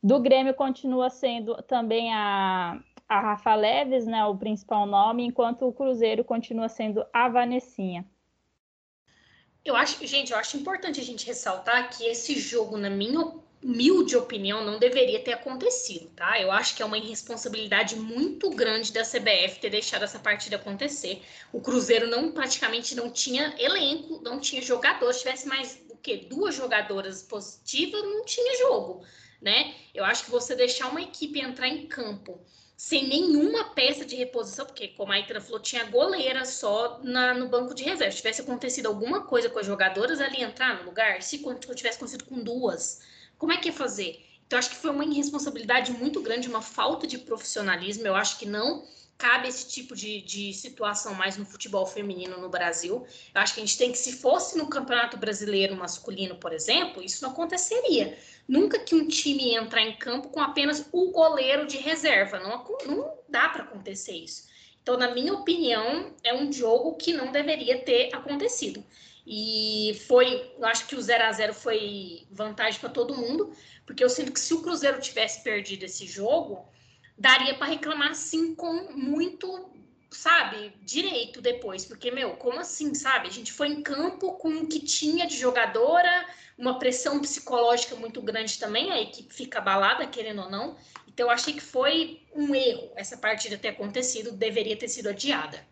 [0.02, 5.72] Do Grêmio continua sendo também a a Rafa Leves, né, o principal nome, enquanto o
[5.72, 8.06] Cruzeiro continua sendo a Vanessinha.
[9.64, 13.20] Eu acho, gente, eu acho importante a gente ressaltar que esse jogo, na minha
[13.62, 16.40] humilde opinião, não deveria ter acontecido, tá?
[16.40, 21.22] Eu acho que é uma irresponsabilidade muito grande da CBF ter deixado essa partida acontecer.
[21.52, 25.12] O Cruzeiro não praticamente não tinha elenco, não tinha jogador.
[25.12, 26.26] Se tivesse mais o quê?
[26.28, 29.04] Duas jogadoras positivas, não tinha jogo,
[29.42, 29.74] né?
[29.94, 32.40] Eu acho que você deixar uma equipe entrar em campo
[32.80, 37.46] sem nenhuma peça de reposição, porque, como a Itana falou, tinha goleira só na, no
[37.46, 38.10] banco de reserva.
[38.10, 41.36] Se tivesse acontecido alguma coisa com as jogadoras ali entrar no lugar, se
[41.76, 43.02] tivesse acontecido com duas,
[43.36, 44.24] como é que ia fazer?
[44.46, 48.06] Então, acho que foi uma irresponsabilidade muito grande, uma falta de profissionalismo.
[48.06, 48.82] Eu acho que não
[49.20, 53.06] cabe esse tipo de, de situação mais no futebol feminino no Brasil.
[53.34, 57.02] Eu acho que a gente tem que, se fosse no Campeonato Brasileiro masculino, por exemplo,
[57.02, 58.16] isso não aconteceria.
[58.48, 62.40] Nunca que um time entrar em campo com apenas o goleiro de reserva.
[62.40, 64.48] Não, não dá para acontecer isso.
[64.82, 68.82] Então, na minha opinião, é um jogo que não deveria ter acontecido.
[69.26, 73.52] E foi, eu acho que o 0 a 0 foi vantagem para todo mundo,
[73.84, 76.66] porque eu sinto que se o Cruzeiro tivesse perdido esse jogo,
[77.20, 79.70] daria para reclamar sim com muito,
[80.10, 83.28] sabe, direito depois, porque meu, como assim, sabe?
[83.28, 88.22] A gente foi em campo com o que tinha de jogadora, uma pressão psicológica muito
[88.22, 90.78] grande também, a equipe fica abalada, querendo ou não.
[91.06, 95.68] Então eu achei que foi um erro essa partida ter acontecido, deveria ter sido adiada.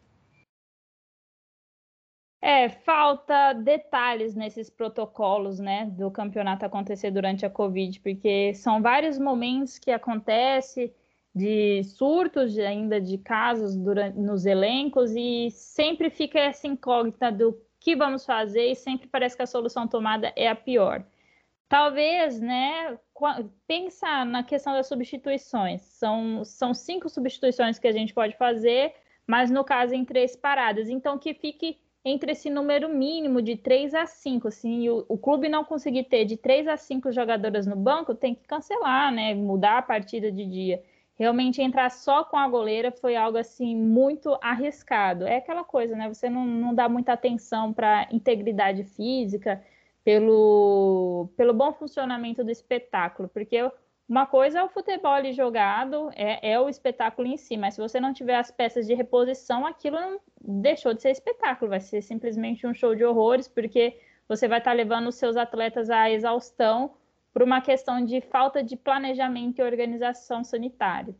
[2.43, 9.19] É, falta detalhes nesses protocolos, né, do campeonato acontecer durante a Covid, porque são vários
[9.19, 10.95] momentos que acontece
[11.38, 17.57] de surtos de, ainda de casos durante, nos elencos e sempre fica essa incógnita do
[17.79, 18.70] que vamos fazer?
[18.70, 21.05] E sempre parece que a solução tomada é a pior.
[21.68, 22.98] Talvez, né,
[23.66, 25.83] pensar na questão das substituições.
[25.83, 28.94] São, são cinco substituições que a gente pode fazer,
[29.27, 30.88] mas no caso em três paradas.
[30.88, 34.51] Então, que fique entre esse número mínimo de 3 a 5.
[34.51, 38.35] Se o, o, clube não conseguir ter de 3 a 5 jogadoras no banco, tem
[38.35, 39.35] que cancelar, né?
[39.35, 40.83] Mudar a partida de dia.
[41.18, 45.26] Realmente entrar só com a goleira foi algo assim muito arriscado.
[45.26, 46.07] É aquela coisa, né?
[46.09, 49.61] Você não, não dá muita atenção para integridade física,
[50.04, 53.59] pelo, pelo bom funcionamento do espetáculo, porque
[54.09, 58.00] uma coisa é o futebol jogado, é, é, o espetáculo em si, mas se você
[58.00, 62.66] não tiver as peças de reposição, aquilo não deixou de ser espetáculo, vai ser simplesmente
[62.66, 66.94] um show de horrores, porque você vai estar levando os seus atletas à exaustão
[67.33, 71.14] por uma questão de falta de planejamento e organização sanitária.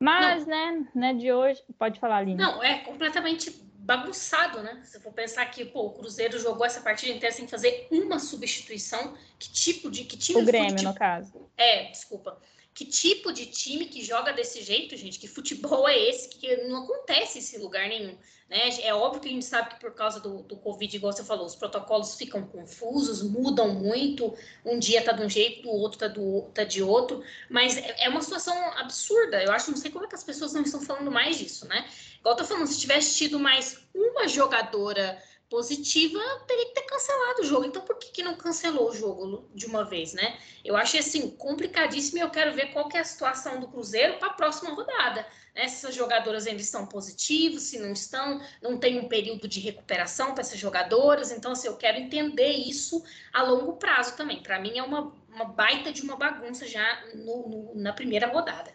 [0.00, 2.44] Mas, né, né, de hoje, pode falar, Lina.
[2.44, 4.80] Não, é completamente bagunçado, né?
[4.82, 9.14] Se for pensar que pô, o Cruzeiro jogou essa partida inteira sem fazer uma substituição,
[9.38, 11.48] que tipo de que time o Grêmio no caso?
[11.56, 12.38] É, desculpa.
[12.76, 15.18] Que tipo de time que joga desse jeito, gente?
[15.18, 16.28] Que futebol é esse?
[16.28, 18.14] Que não acontece esse lugar nenhum.
[18.50, 18.68] Né?
[18.82, 21.46] É óbvio que a gente sabe que por causa do, do Covid, igual você falou,
[21.46, 24.36] os protocolos ficam confusos, mudam muito.
[24.62, 27.24] Um dia tá de um jeito, o outro tá, do, tá de outro.
[27.48, 29.42] Mas é, é uma situação absurda.
[29.42, 31.88] Eu acho, não sei como é que as pessoas não estão falando mais disso, né?
[32.20, 37.42] Igual eu tô falando, se tivesse tido mais uma jogadora positiva, teria que ter cancelado
[37.42, 37.64] o jogo.
[37.64, 40.38] Então, por que, que não cancelou o jogo de uma vez, né?
[40.64, 44.18] Eu acho assim complicadíssimo e eu quero ver qual que é a situação do Cruzeiro
[44.18, 45.26] para a próxima rodada.
[45.54, 45.68] Né?
[45.68, 50.32] Se essas jogadoras ainda estão positivas, se não estão, não tem um período de recuperação
[50.32, 51.30] para essas jogadoras.
[51.30, 54.42] Então, assim, eu quero entender isso a longo prazo também.
[54.42, 58.74] Para mim, é uma, uma baita de uma bagunça já no, no, na primeira rodada.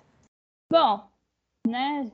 [0.72, 1.12] Bom,
[1.68, 2.12] né?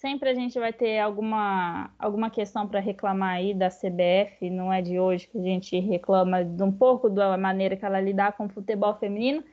[0.00, 4.80] Sempre a gente vai ter alguma, alguma questão para reclamar aí da CBF, não é
[4.80, 8.46] de hoje que a gente reclama de um pouco da maneira que ela lidar com
[8.46, 9.44] o futebol feminino,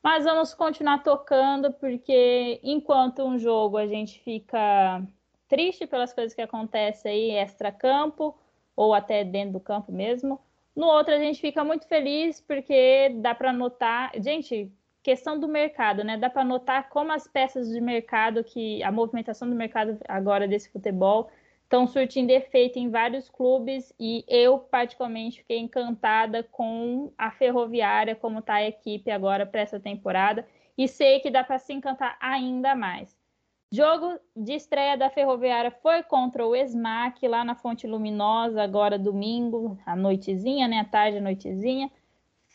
[0.00, 5.02] mas vamos continuar tocando, porque enquanto um jogo a gente fica
[5.48, 8.38] triste pelas coisas que acontecem aí extra-campo,
[8.76, 10.38] ou até dentro do campo mesmo,
[10.76, 14.12] no outro a gente fica muito feliz porque dá para notar.
[14.20, 14.70] Gente,
[15.06, 16.16] questão do mercado, né?
[16.16, 20.68] Dá para notar como as peças de mercado, que a movimentação do mercado agora desse
[20.68, 21.30] futebol
[21.62, 28.40] estão surtindo efeito em vários clubes e eu particularmente fiquei encantada com a Ferroviária como
[28.40, 30.44] está a equipe agora para essa temporada
[30.76, 33.16] e sei que dá para se encantar ainda mais.
[33.70, 39.78] Jogo de estreia da Ferroviária foi contra o Esmac lá na Fonte Luminosa agora domingo,
[39.86, 41.92] à noitezinha, né, à tarde, à noitezinha.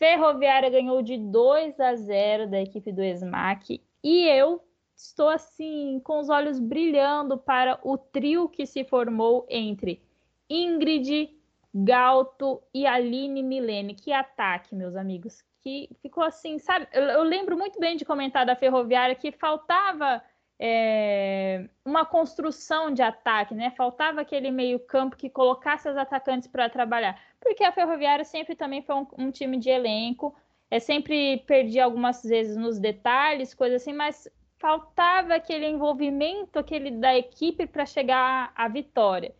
[0.02, 4.60] Ferroviária ganhou de 2 a 0 da equipe do SMAC e eu
[4.96, 10.02] estou assim com os olhos brilhando para o trio que se formou entre
[10.50, 11.30] Ingrid,
[11.72, 13.94] Galto e Aline Milene.
[13.94, 15.40] Que ataque, meus amigos.
[15.60, 16.88] Que ficou assim, sabe?
[16.92, 20.20] Eu, eu lembro muito bem de comentar da Ferroviária que faltava
[20.64, 23.72] é, uma construção de ataque, né?
[23.72, 27.20] Faltava aquele meio-campo que colocasse os atacantes para trabalhar.
[27.40, 30.32] Porque a Ferroviária sempre também foi um, um, time de elenco,
[30.70, 37.18] é sempre perdia algumas vezes nos detalhes, coisas assim, mas faltava aquele envolvimento aquele da
[37.18, 39.34] equipe para chegar à vitória.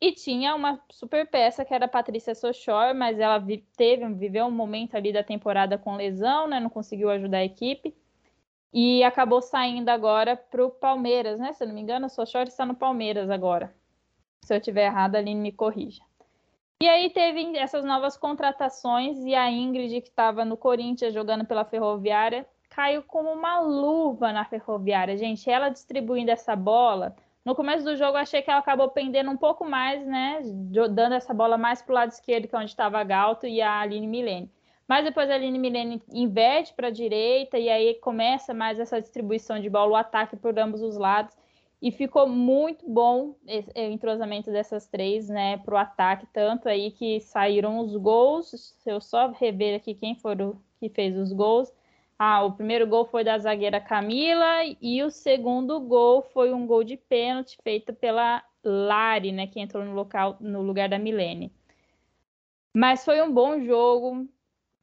[0.00, 3.40] E tinha uma super peça que era a Patrícia Sochor, mas ela
[3.76, 6.58] teve, viveu um momento ali da temporada com lesão, né?
[6.58, 7.94] Não conseguiu ajudar a equipe
[8.72, 11.52] e acabou saindo agora para o Palmeiras, né?
[11.52, 13.74] Se eu não me engano, a Sochor está no Palmeiras agora.
[14.42, 16.02] Se eu estiver errado, a Aline me corrija.
[16.82, 21.64] E aí teve essas novas contratações e a Ingrid, que estava no Corinthians jogando pela
[21.64, 25.16] Ferroviária, caiu como uma luva na Ferroviária.
[25.16, 27.16] Gente, ela distribuindo essa bola.
[27.42, 30.40] No começo do jogo, achei que ela acabou pendendo um pouco mais, né?
[30.90, 33.62] Dando essa bola mais para o lado esquerdo, que é onde estava a Galto e
[33.62, 34.52] a Aline Milene.
[34.88, 39.58] Mas depois a Aline Milene inverte para a direita e aí começa mais essa distribuição
[39.58, 41.36] de bola, o ataque por ambos os lados.
[41.82, 47.20] E ficou muito bom o entrosamento dessas três, né, para o ataque, tanto aí que
[47.20, 48.50] saíram os gols.
[48.78, 51.72] Se eu só rever aqui quem o que fez os gols.
[52.18, 56.82] Ah, o primeiro gol foi da zagueira Camila e o segundo gol foi um gol
[56.82, 61.52] de pênalti feito pela Lari, né, que entrou no local no lugar da Milene.
[62.74, 64.26] Mas foi um bom jogo,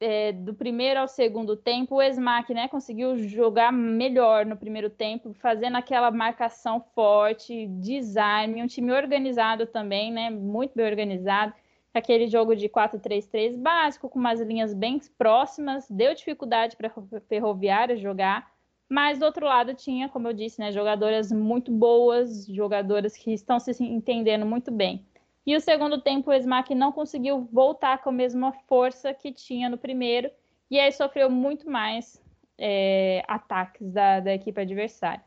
[0.04, 5.32] é, do primeiro ao segundo tempo, o Esmac né, conseguiu jogar melhor no primeiro tempo,
[5.32, 11.54] fazendo aquela marcação forte, design, um time organizado também, né, muito bem organizado.
[11.94, 16.92] Aquele jogo de 4-3-3 básico, com umas linhas bem próximas, deu dificuldade para
[17.26, 18.52] Ferroviária jogar,
[18.86, 23.58] mas do outro lado tinha, como eu disse, né, jogadoras muito boas, jogadoras que estão
[23.58, 25.06] se entendendo muito bem.
[25.46, 29.68] E o segundo tempo, o Smack não conseguiu voltar com a mesma força que tinha
[29.68, 30.30] no primeiro,
[30.70, 32.22] e aí sofreu muito mais
[32.58, 35.22] é, ataques da, da equipe adversária.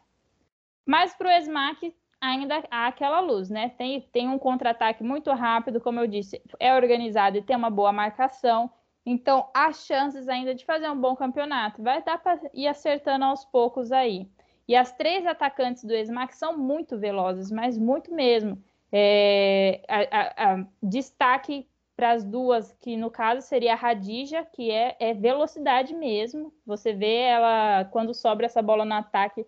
[0.85, 3.69] Mas para o Smack ainda há aquela luz, né?
[3.69, 7.91] Tem, tem um contra-ataque muito rápido, como eu disse, é organizado e tem uma boa
[7.91, 8.71] marcação.
[9.05, 11.81] Então, há chances ainda de fazer um bom campeonato.
[11.81, 14.29] Vai dar para ir acertando aos poucos aí.
[14.67, 18.61] E as três atacantes do Smack são muito velozes, mas muito mesmo.
[18.91, 24.71] É, a, a, a, destaque para as duas, que no caso seria a Radija, que
[24.71, 26.53] é, é, velocidade mesmo.
[26.65, 29.45] Você vê ela, quando sobra essa bola no ataque,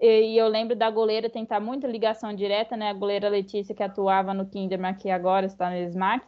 [0.00, 2.90] e, e, eu lembro da goleira tentar muita ligação direta, né?
[2.90, 6.26] A goleira Letícia, que atuava no Kinderman, que agora está no Smack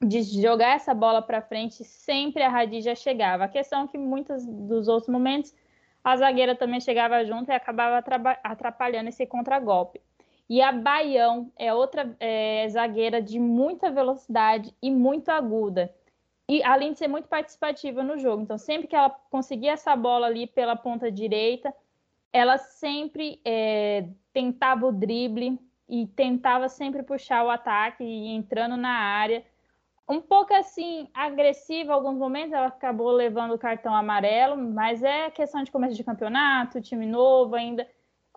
[0.00, 3.44] de jogar essa bola para frente, sempre a Radija chegava.
[3.44, 5.54] A questão é que muitos dos outros momentos
[6.04, 8.02] a zagueira também chegava junto e acabava
[8.44, 10.00] atrapalhando esse contragolpe.
[10.48, 15.94] E a Baião é outra é, zagueira de muita velocidade e muito aguda.
[16.48, 18.42] E além de ser muito participativa no jogo.
[18.42, 21.74] Então, sempre que ela conseguia essa bola ali pela ponta direita,
[22.32, 28.90] ela sempre é, tentava o drible e tentava sempre puxar o ataque e entrando na
[28.90, 29.44] área
[30.08, 35.62] um pouco assim agressiva alguns momentos, ela acabou levando o cartão amarelo, mas é questão
[35.62, 37.86] de começo de campeonato, time novo ainda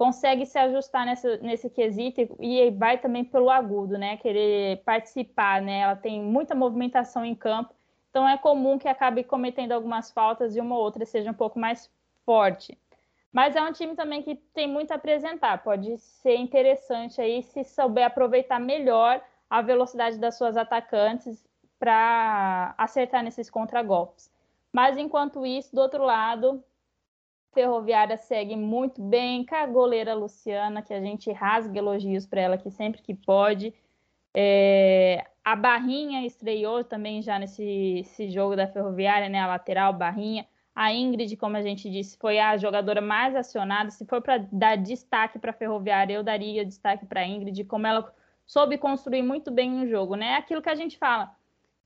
[0.02, 4.18] consegue se ajustar nessa, nesse quesito e, e vai também pelo agudo, né?
[4.18, 5.82] Querer participar, né?
[5.82, 7.72] Ela tem muita movimentação em campo,
[8.10, 11.60] então é comum que acabe cometendo algumas faltas e uma ou outra seja um pouco
[11.60, 11.88] mais
[12.26, 12.76] forte.
[13.32, 17.64] Mas é um time também que tem muito a apresentar, pode ser interessante aí se
[17.64, 21.48] souber aproveitar melhor a velocidade das suas atacantes
[21.78, 24.32] para acertar nesses contragolpes.
[24.74, 26.64] Mas enquanto isso, do outro lado,
[27.54, 32.58] Ferroviária segue muito bem com a goleira Luciana, que a gente rasga elogios para ela
[32.58, 33.74] que sempre que pode.
[34.34, 39.40] É, a Barrinha estreou também já nesse, jogo da Ferroviária, né?
[39.40, 40.48] A lateral Barrinha.
[40.74, 43.92] A Ingrid, como a gente disse, foi a jogadora mais acionada.
[43.92, 47.86] Se for para dar destaque para a Ferroviária, eu daria destaque para a Ingrid, como
[47.86, 48.14] ela
[48.46, 50.36] soube construir muito bem o jogo, né?
[50.36, 51.36] Aquilo que a gente fala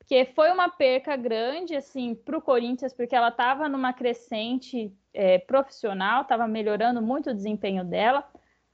[0.06, 5.39] que foi uma perca grande assim para o Corinthians, porque ela estava numa crescente é,
[5.39, 8.28] profissional, estava melhorando muito o desempenho dela,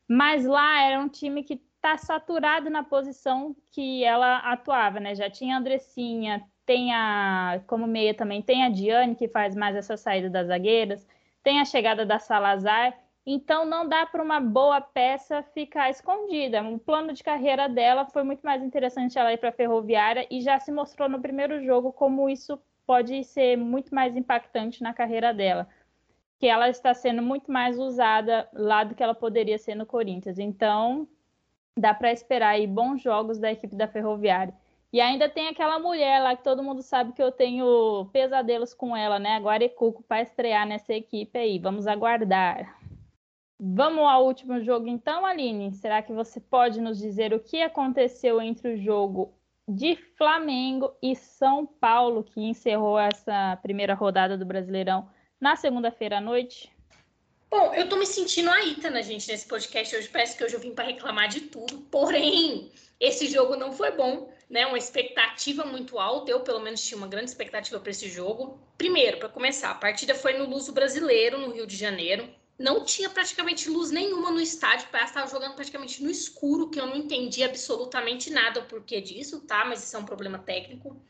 [0.08, 5.16] mas lá era um time que está saturado na posição que ela atuava, né?
[5.16, 9.76] Já tinha a Andressinha, tem a como meia também tem a Diane que faz mais
[9.76, 11.08] essa saída das zagueiras,
[11.42, 12.94] tem a chegada da Salazar
[13.26, 16.62] então não dá para uma boa peça ficar escondida.
[16.64, 20.42] O plano de carreira dela foi muito mais interessante ela ir para a Ferroviária e
[20.42, 25.34] já se mostrou no primeiro jogo como isso pode ser muito mais impactante na carreira
[25.34, 25.68] dela.
[26.40, 30.40] Que ela está sendo muito mais usada lá do que ela poderia ser no Corinthians.
[30.40, 31.08] Então,
[31.78, 34.54] dá para esperar aí bons jogos da equipe da Ferroviária.
[34.92, 38.98] E ainda tem aquela mulher lá que todo mundo sabe que eu tenho pesadelos com
[38.98, 39.38] ela, né?
[39.38, 41.60] A para estrear nessa equipe aí.
[41.60, 42.81] Vamos aguardar.
[43.64, 45.72] Vamos ao último jogo então, Aline.
[45.76, 49.32] Será que você pode nos dizer o que aconteceu entre o jogo
[49.68, 55.08] de Flamengo e São Paulo, que encerrou essa primeira rodada do Brasileirão
[55.40, 56.72] na segunda-feira à noite?
[57.52, 60.10] Bom, eu tô me sentindo a Ita, gente, nesse podcast hoje.
[60.10, 61.82] Parece que hoje eu vim para reclamar de tudo.
[61.92, 64.66] Porém, esse jogo não foi bom, né?
[64.66, 66.32] Uma expectativa muito alta.
[66.32, 68.60] Eu, pelo menos, tinha uma grande expectativa para esse jogo.
[68.76, 73.10] Primeiro, para começar, a partida foi no Luso Brasileiro, no Rio de Janeiro não tinha
[73.10, 77.44] praticamente luz nenhuma no estádio, o estava jogando praticamente no escuro, que eu não entendi
[77.44, 79.66] absolutamente nada o porquê disso, tá?
[79.66, 81.02] Mas isso é um problema técnico.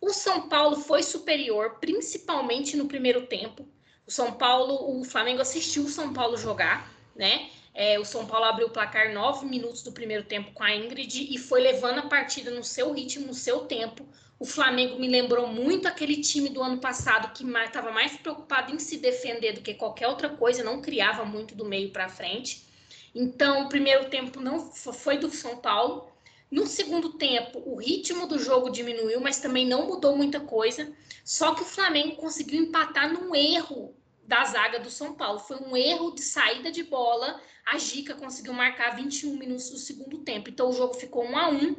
[0.00, 3.68] O São Paulo foi superior, principalmente no primeiro tempo.
[4.06, 7.50] O São Paulo, o Flamengo assistiu o São Paulo jogar, né?
[7.82, 11.32] É, o São Paulo abriu o placar nove minutos do primeiro tempo com a Ingrid
[11.34, 14.06] e foi levando a partida no seu ritmo, no seu tempo.
[14.38, 18.78] O Flamengo me lembrou muito aquele time do ano passado que estava mais preocupado em
[18.78, 22.66] se defender do que qualquer outra coisa, não criava muito do meio para frente.
[23.14, 26.06] Então, o primeiro tempo não foi do São Paulo.
[26.50, 30.92] No segundo tempo, o ritmo do jogo diminuiu, mas também não mudou muita coisa.
[31.24, 33.94] Só que o Flamengo conseguiu empatar num erro
[34.30, 35.40] da zaga do São Paulo.
[35.40, 37.42] Foi um erro de saída de bola.
[37.66, 40.48] A Gica conseguiu marcar 21 minutos do segundo tempo.
[40.48, 41.76] Então o jogo ficou 1 a 1.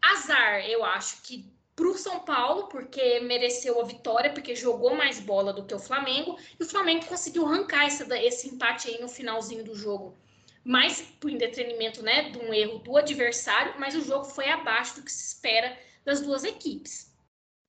[0.00, 5.20] Azar, eu acho que para o São Paulo, porque mereceu a vitória, porque jogou mais
[5.20, 9.08] bola do que o Flamengo, e o Flamengo conseguiu arrancar esse, esse empate aí no
[9.08, 10.16] finalzinho do jogo.
[10.64, 15.02] Mais por entretenimento, né, de um erro do adversário, mas o jogo foi abaixo do
[15.02, 17.14] que se espera das duas equipes.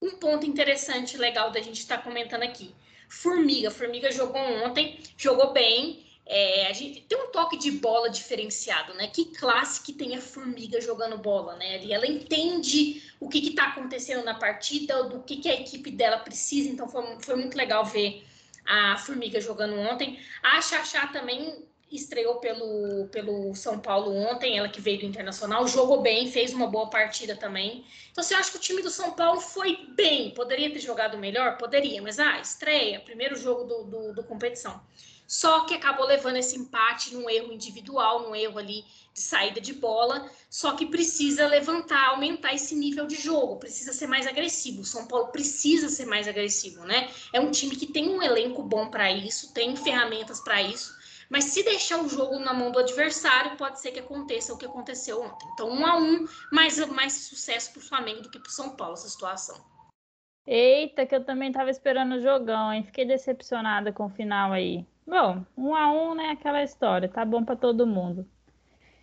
[0.02, 2.74] Um ponto interessante, legal da gente estar tá comentando aqui.
[3.08, 8.94] Formiga, Formiga jogou ontem, jogou bem, É, a gente tem um toque de bola diferenciado,
[8.96, 9.08] né?
[9.08, 11.82] Que classe que tem a formiga jogando bola, né?
[11.82, 16.18] E ela entende o que está acontecendo na partida, do que, que a equipe dela
[16.20, 16.68] precisa.
[16.70, 18.26] Então foi, foi muito legal ver
[18.66, 20.20] a formiga jogando ontem.
[20.44, 26.02] A Xaxá também estreou pelo, pelo São Paulo ontem, ela que veio do Internacional, jogou
[26.02, 27.86] bem, fez uma boa partida também.
[28.12, 30.32] Então, você acha que o time do São Paulo foi bem?
[30.32, 31.58] Poderia ter jogado melhor?
[31.58, 34.82] Poderia, mas ah, estreia, primeiro jogo do, do, do competição.
[35.28, 39.74] Só que acabou levando esse empate num erro individual, num erro ali de saída de
[39.74, 40.30] bola.
[40.50, 44.82] Só que precisa levantar, aumentar esse nível de jogo, precisa ser mais agressivo.
[44.82, 47.10] O São Paulo precisa ser mais agressivo, né?
[47.34, 50.97] É um time que tem um elenco bom para isso, tem ferramentas para isso
[51.30, 54.66] mas se deixar o jogo na mão do adversário, pode ser que aconteça o que
[54.66, 55.48] aconteceu ontem.
[55.54, 58.76] Então, um a um, mais, mais sucesso para o Flamengo do que para o São
[58.76, 59.58] Paulo essa situação.
[60.46, 62.84] Eita, que eu também estava esperando o jogão, hein?
[62.84, 64.86] Fiquei decepcionada com o final aí.
[65.06, 66.30] Bom, um a um, né?
[66.30, 68.26] Aquela história, tá bom para todo mundo.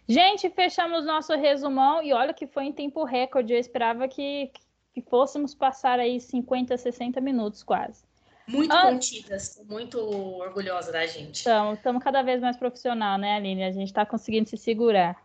[0.09, 3.53] Gente, fechamos nosso resumão e olha que foi em tempo recorde.
[3.53, 4.51] Eu esperava que,
[4.95, 8.05] que fôssemos passar aí 50, 60 minutos quase.
[8.47, 11.47] Muito ah, contidas, muito orgulhosa da gente.
[11.75, 13.65] Estamos cada vez mais profissional, né, Aline?
[13.65, 15.17] A gente está conseguindo se segurar.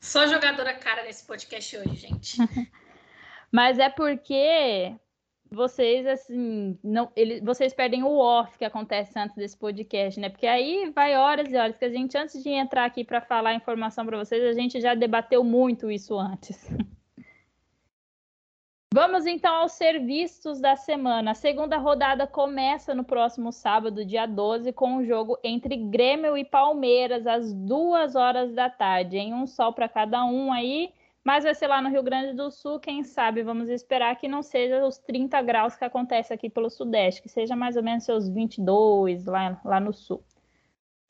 [0.00, 2.38] Só jogadora cara nesse podcast hoje, gente.
[3.52, 4.94] Mas é porque
[5.50, 10.30] vocês, assim, não, ele, vocês perdem o off que acontece antes desse podcast, né?
[10.30, 13.54] Porque aí vai horas e horas que a gente, antes de entrar aqui para falar
[13.54, 16.66] informação para vocês, a gente já debateu muito isso antes.
[18.94, 21.30] Vamos então aos serviços da semana.
[21.30, 26.44] A segunda rodada começa no próximo sábado, dia 12, com um jogo entre Grêmio e
[26.44, 30.92] Palmeiras, às duas horas da tarde, em um sol para cada um aí,
[31.24, 34.42] mas vai ser lá no Rio Grande do Sul, quem sabe vamos esperar que não
[34.42, 38.28] seja os 30 graus que acontece aqui pelo Sudeste, que seja mais ou menos seus
[38.28, 40.22] 22 lá, lá no Sul.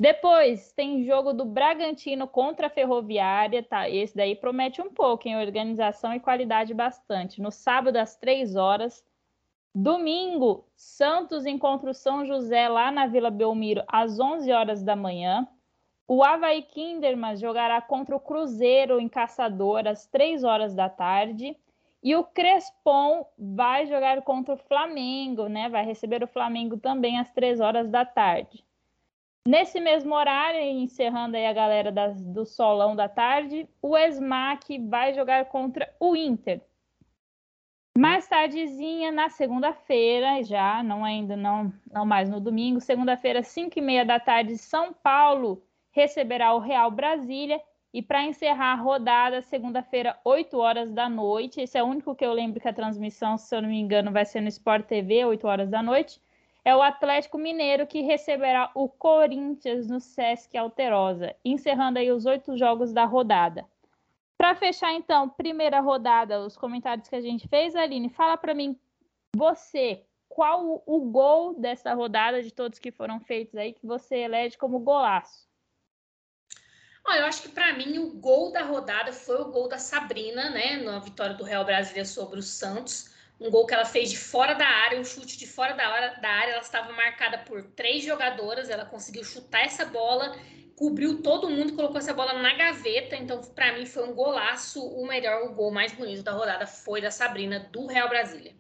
[0.03, 3.89] Depois tem jogo do Bragantino contra a Ferroviária, tá?
[3.89, 7.41] Esse daí promete um pouco em organização e qualidade bastante.
[7.41, 9.07] No sábado às três horas.
[9.73, 15.47] Domingo, Santos encontra o São José lá na Vila Belmiro às 11 horas da manhã.
[16.09, 21.57] O Havaí Kinderman jogará contra o Cruzeiro em Caçador às 3 horas da tarde.
[22.03, 25.69] E o Crespon vai jogar contra o Flamengo, né?
[25.69, 28.65] Vai receber o Flamengo também às 3 horas da tarde.
[29.47, 35.13] Nesse mesmo horário, encerrando aí a galera das, do solão da tarde, o Esmac vai
[35.13, 36.61] jogar contra o Inter.
[37.99, 43.83] Mais tardezinha, na segunda-feira, já, não ainda não, não mais no domingo, segunda-feira, 5 e
[43.83, 47.61] meia da tarde, São Paulo receberá o Real Brasília.
[47.93, 51.61] E para encerrar a rodada, segunda-feira, 8 horas da noite.
[51.61, 54.11] Esse é o único que eu lembro que a transmissão, se eu não me engano,
[54.11, 56.19] vai ser no Sport TV, 8 horas da noite
[56.65, 62.57] é o Atlético Mineiro que receberá o Corinthians no Sesc Alterosa, encerrando aí os oito
[62.57, 63.67] jogos da rodada.
[64.39, 68.79] Para fechar, então, primeira rodada, os comentários que a gente fez, Aline, fala para mim,
[69.37, 74.59] você, qual o gol dessa rodada, de todos que foram feitos aí, que você elege
[74.59, 75.49] como golaço?
[77.05, 80.51] Olha, eu acho que para mim o gol da rodada foi o gol da Sabrina,
[80.51, 84.19] né, na vitória do Real Brasília sobre o Santos um gol que ela fez de
[84.19, 86.53] fora da área, um chute de fora da área, da área.
[86.53, 90.37] Ela estava marcada por três jogadoras, ela conseguiu chutar essa bola,
[90.77, 93.17] cobriu todo mundo, colocou essa bola na gaveta.
[93.17, 94.85] Então, para mim, foi um golaço.
[94.87, 98.55] O melhor, o gol mais bonito da rodada foi da Sabrina, do Real Brasília.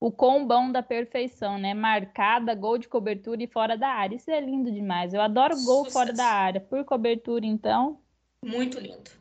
[0.00, 1.74] O combão da perfeição, né?
[1.74, 4.14] Marcada, gol de cobertura e fora da área.
[4.14, 5.12] Isso é lindo demais.
[5.12, 5.92] Eu adoro gol Sucesso.
[5.92, 6.60] fora da área.
[6.60, 8.00] Por cobertura, então.
[8.44, 9.17] Muito lindo.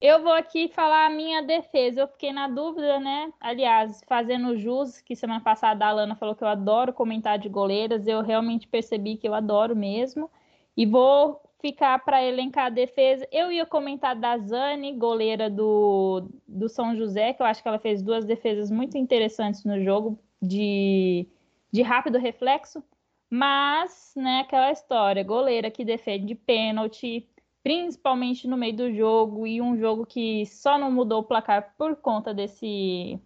[0.00, 2.02] Eu vou aqui falar a minha defesa.
[2.02, 3.32] Eu fiquei na dúvida, né?
[3.40, 8.06] Aliás, fazendo jus, que semana passada a Alana falou que eu adoro comentar de goleiras,
[8.06, 10.30] eu realmente percebi que eu adoro mesmo.
[10.76, 13.26] E vou ficar para elencar a defesa.
[13.32, 17.80] Eu ia comentar da Zane, goleira do, do São José, que eu acho que ela
[17.80, 21.26] fez duas defesas muito interessantes no jogo, de,
[21.72, 22.82] de rápido reflexo.
[23.28, 27.28] Mas, né, aquela história, goleira que defende pênalti,
[27.62, 31.96] principalmente no meio do jogo, e um jogo que só não mudou o placar por
[31.96, 33.20] conta desse,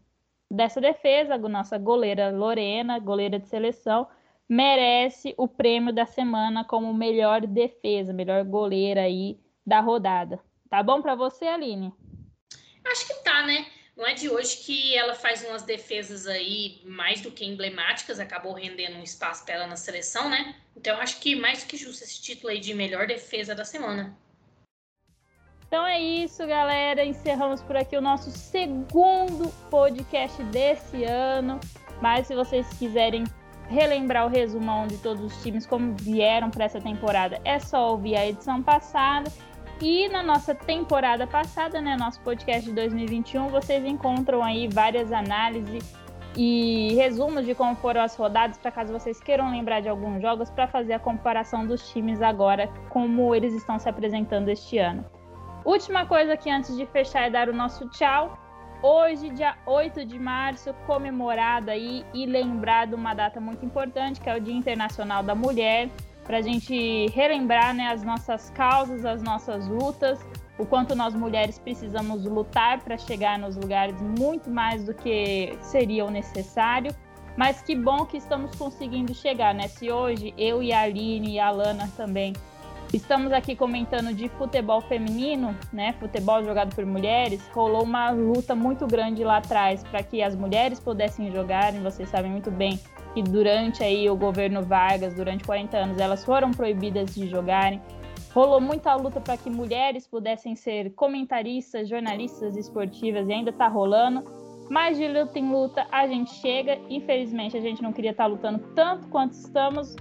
[0.50, 4.06] dessa defesa, nossa goleira Lorena, goleira de seleção,
[4.48, 10.40] merece o prêmio da semana como melhor defesa, melhor goleira aí da rodada.
[10.68, 11.92] Tá bom para você, Aline?
[12.84, 13.66] Acho que tá, né?
[13.97, 18.53] Não é de hoje que ela faz umas defesas aí mais do que emblemáticas, acabou
[18.53, 20.57] rendendo um espaço para ela na seleção, né?
[20.76, 24.16] Então acho que mais do que justo esse título aí de melhor defesa da semana.
[25.66, 27.05] Então é isso, galera.
[27.05, 31.59] Encerramos por aqui o nosso segundo podcast desse ano.
[32.01, 33.24] Mas se vocês quiserem
[33.68, 38.16] relembrar o resumão de todos os times como vieram para essa temporada, é só ouvir
[38.16, 39.32] a edição passada.
[39.82, 45.92] E na nossa temporada passada, né, nosso podcast de 2021, vocês encontram aí várias análises
[46.36, 50.48] e resumos de como foram as rodadas, para caso vocês queiram lembrar de alguns jogos,
[50.50, 55.04] para fazer a comparação dos times agora, como eles estão se apresentando este ano.
[55.64, 58.38] Última coisa aqui antes de fechar é dar o nosso tchau.
[58.80, 64.36] Hoje, dia 8 de março, comemorado aí e lembrado uma data muito importante, que é
[64.36, 65.88] o Dia Internacional da Mulher,
[66.24, 70.18] para a gente relembrar né, as nossas causas, as nossas lutas,
[70.58, 76.04] o quanto nós mulheres precisamos lutar para chegar nos lugares muito mais do que seria
[76.04, 76.94] o necessário.
[77.36, 79.66] Mas que bom que estamos conseguindo chegar, né?
[79.66, 82.34] Se hoje eu e a Aline e a Lana também
[82.93, 85.95] estamos aqui comentando de futebol feminino, né?
[85.95, 90.78] Futebol jogado por mulheres, rolou uma luta muito grande lá atrás para que as mulheres
[90.78, 92.78] pudessem jogar, e vocês sabem muito bem
[93.14, 97.80] que durante aí o governo Vargas, durante 40 anos, elas foram proibidas de jogarem.
[98.34, 104.24] Rolou muita luta para que mulheres pudessem ser comentaristas, jornalistas esportivas e ainda está rolando.
[104.70, 106.78] Mas de luta em luta a gente chega.
[106.88, 109.95] Infelizmente a gente não queria estar tá lutando tanto quanto estamos,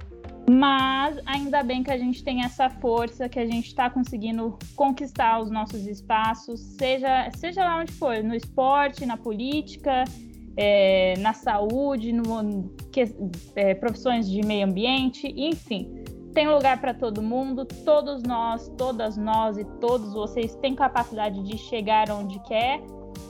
[0.50, 5.40] mas ainda bem que a gente tem essa força, que a gente está conseguindo conquistar
[5.40, 10.04] os nossos espaços, seja, seja lá onde for, no esporte, na política,
[10.58, 13.06] é, na saúde, no, que,
[13.56, 16.02] é, profissões de meio ambiente, enfim
[16.34, 21.58] tem lugar para todo mundo, todos nós, todas nós e todos vocês têm capacidade de
[21.58, 22.82] chegar onde quer.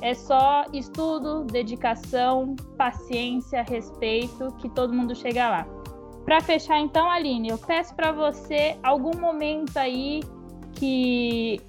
[0.02, 5.68] É só estudo, dedicação, paciência, respeito, que todo mundo chega lá.
[6.26, 10.22] Para fechar, então, Aline, eu peço para você algum momento aí
[10.74, 11.60] que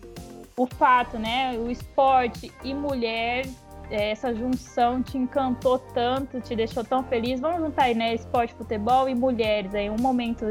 [0.56, 3.46] o fato, né, o esporte e mulher,
[3.90, 7.40] essa junção te encantou tanto, te deixou tão feliz.
[7.40, 10.48] Vamos juntar aí, né, esporte, futebol e mulheres aí, um momento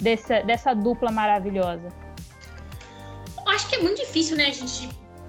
[0.00, 1.88] dessa, dessa dupla maravilhosa?
[3.46, 4.88] Acho que é muito difícil, né, a gente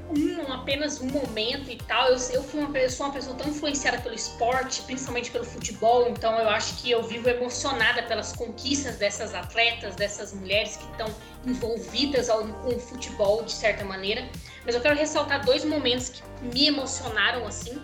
[0.10, 2.10] um, apenas um momento e tal.
[2.10, 6.08] Eu, eu, fui uma, eu sou uma pessoa tão influenciada pelo esporte, principalmente pelo futebol,
[6.10, 11.08] então eu acho que eu vivo emocionada pelas conquistas dessas atletas, dessas mulheres que estão
[11.46, 14.28] envolvidas ao, com o futebol de certa maneira.
[14.66, 17.80] Mas eu quero ressaltar dois momentos que me emocionaram assim.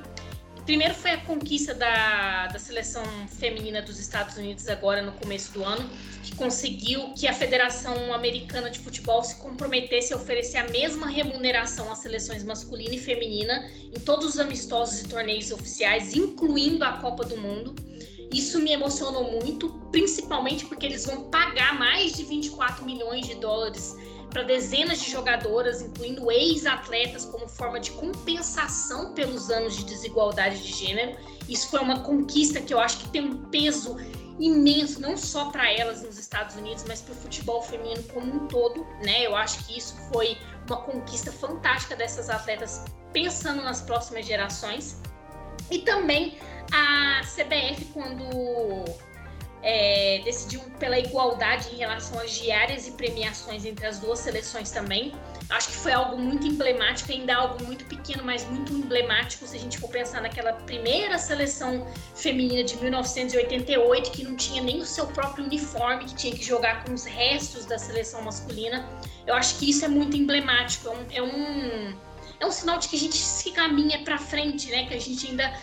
[0.65, 5.63] Primeiro foi a conquista da, da seleção feminina dos Estados Unidos agora no começo do
[5.63, 5.89] ano,
[6.23, 11.91] que conseguiu que a Federação Americana de Futebol se comprometesse a oferecer a mesma remuneração
[11.91, 17.25] às seleções masculina e feminina em todos os amistosos e torneios oficiais, incluindo a Copa
[17.25, 17.75] do Mundo.
[18.31, 23.95] Isso me emocionou muito, principalmente porque eles vão pagar mais de 24 milhões de dólares
[24.31, 30.71] para dezenas de jogadoras, incluindo ex-atletas, como forma de compensação pelos anos de desigualdade de
[30.71, 31.17] gênero.
[31.47, 33.97] Isso foi uma conquista que eu acho que tem um peso
[34.39, 38.47] imenso, não só para elas nos Estados Unidos, mas para o futebol feminino como um
[38.47, 39.27] todo, né?
[39.27, 44.99] Eu acho que isso foi uma conquista fantástica dessas atletas pensando nas próximas gerações.
[45.69, 46.39] E também
[46.71, 48.85] a CBF quando
[49.63, 55.13] é, decidiu pela igualdade em relação às diárias e premiações entre as duas seleções também.
[55.49, 59.59] Acho que foi algo muito emblemático, ainda algo muito pequeno, mas muito emblemático se a
[59.59, 61.85] gente for pensar naquela primeira seleção
[62.15, 66.83] feminina de 1988, que não tinha nem o seu próprio uniforme, que tinha que jogar
[66.83, 68.87] com os restos da seleção masculina.
[69.27, 71.95] Eu acho que isso é muito emblemático, é um, é um,
[72.39, 74.87] é um sinal de que a gente se caminha para frente, né?
[74.87, 75.53] Que a gente ainda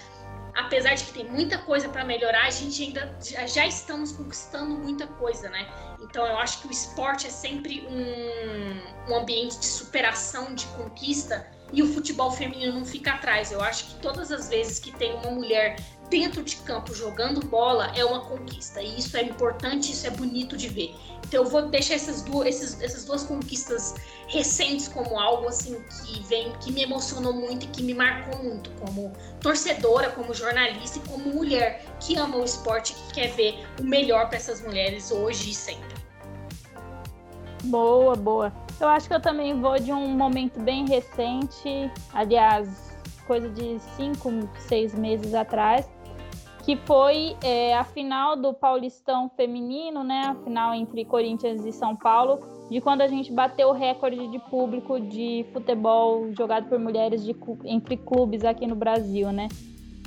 [0.58, 4.74] apesar de que tem muita coisa para melhorar, a gente ainda já, já, estamos conquistando
[4.74, 5.68] muita coisa, né?
[6.00, 11.46] Então eu acho que o esporte é sempre um, um ambiente de superação, de conquista,
[11.72, 13.52] e o futebol feminino não fica atrás.
[13.52, 15.76] Eu acho que todas as vezes que tem uma mulher
[16.10, 18.80] dentro de campo jogando bola é uma conquista.
[18.80, 20.94] E isso é importante, isso é bonito de ver.
[21.26, 23.94] Então eu vou deixar essas duas, esses, essas duas conquistas
[24.28, 28.70] recentes como algo assim que vem, que me emocionou muito e que me marcou muito
[28.80, 33.84] como torcedora, como jornalista e como mulher que ama o esporte, que quer ver o
[33.84, 35.98] melhor para essas mulheres hoje e sempre.
[37.64, 38.52] Boa, boa.
[38.80, 42.68] Eu acho que eu também vou de um momento bem recente, aliás,
[43.26, 45.86] coisa de cinco, seis meses atrás,
[46.68, 50.20] que foi é, a final do Paulistão feminino, né?
[50.26, 52.40] A final entre Corinthians e São Paulo,
[52.70, 57.34] de quando a gente bateu o recorde de público de futebol jogado por mulheres de,
[57.64, 59.48] entre clubes aqui no Brasil, né?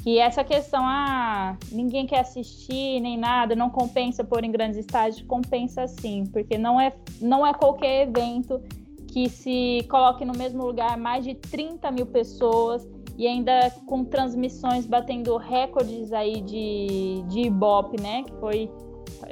[0.03, 5.23] Que essa questão, ah, ninguém quer assistir nem nada, não compensa pôr em grandes estádios,
[5.23, 8.61] compensa sim, porque não é, não é qualquer evento
[9.07, 12.87] que se coloque no mesmo lugar mais de 30 mil pessoas
[13.17, 18.23] e ainda com transmissões batendo recordes aí de, de Ibope, né?
[18.23, 18.71] Que foi,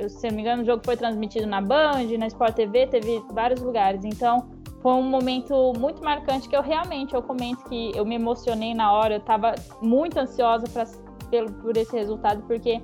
[0.07, 3.61] se não me engano, o jogo foi transmitido na Band, na Sport TV, teve vários
[3.61, 4.03] lugares.
[4.03, 4.49] Então,
[4.81, 8.93] foi um momento muito marcante que eu realmente, eu comento que eu me emocionei na
[8.93, 10.85] hora, eu estava muito ansiosa pra,
[11.29, 12.81] pelo, por esse resultado, porque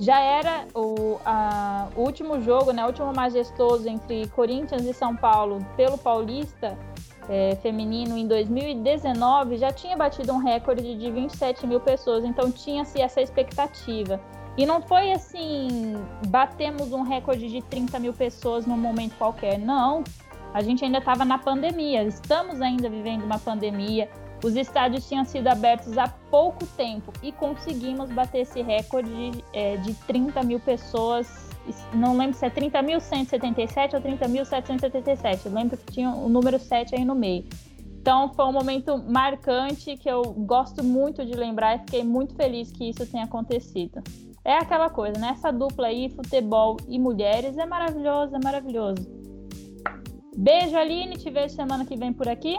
[0.00, 5.16] já era o, a, o último jogo, né, o último majestoso entre Corinthians e São
[5.16, 6.78] Paulo pelo Paulista
[7.28, 13.00] é, feminino em 2019, já tinha batido um recorde de 27 mil pessoas, então tinha-se
[13.00, 14.20] essa expectativa.
[14.56, 15.94] E não foi assim,
[16.28, 20.02] batemos um recorde de 30 mil pessoas num momento qualquer, não.
[20.52, 24.10] A gente ainda estava na pandemia, estamos ainda vivendo uma pandemia.
[24.42, 29.76] Os estádios tinham sido abertos há pouco tempo e conseguimos bater esse recorde de, é,
[29.76, 31.47] de 30 mil pessoas.
[31.94, 35.46] Não lembro se é 30.177 ou 30.777.
[35.46, 37.44] Eu lembro que tinha o número 7 aí no meio.
[38.00, 42.70] Então foi um momento marcante que eu gosto muito de lembrar e fiquei muito feliz
[42.72, 44.02] que isso tenha acontecido.
[44.44, 45.30] É aquela coisa, né?
[45.32, 49.06] Essa dupla aí, futebol e mulheres, é maravilhoso, é maravilhoso.
[50.36, 51.16] Beijo, Aline.
[51.16, 52.56] Te vejo semana que vem por aqui.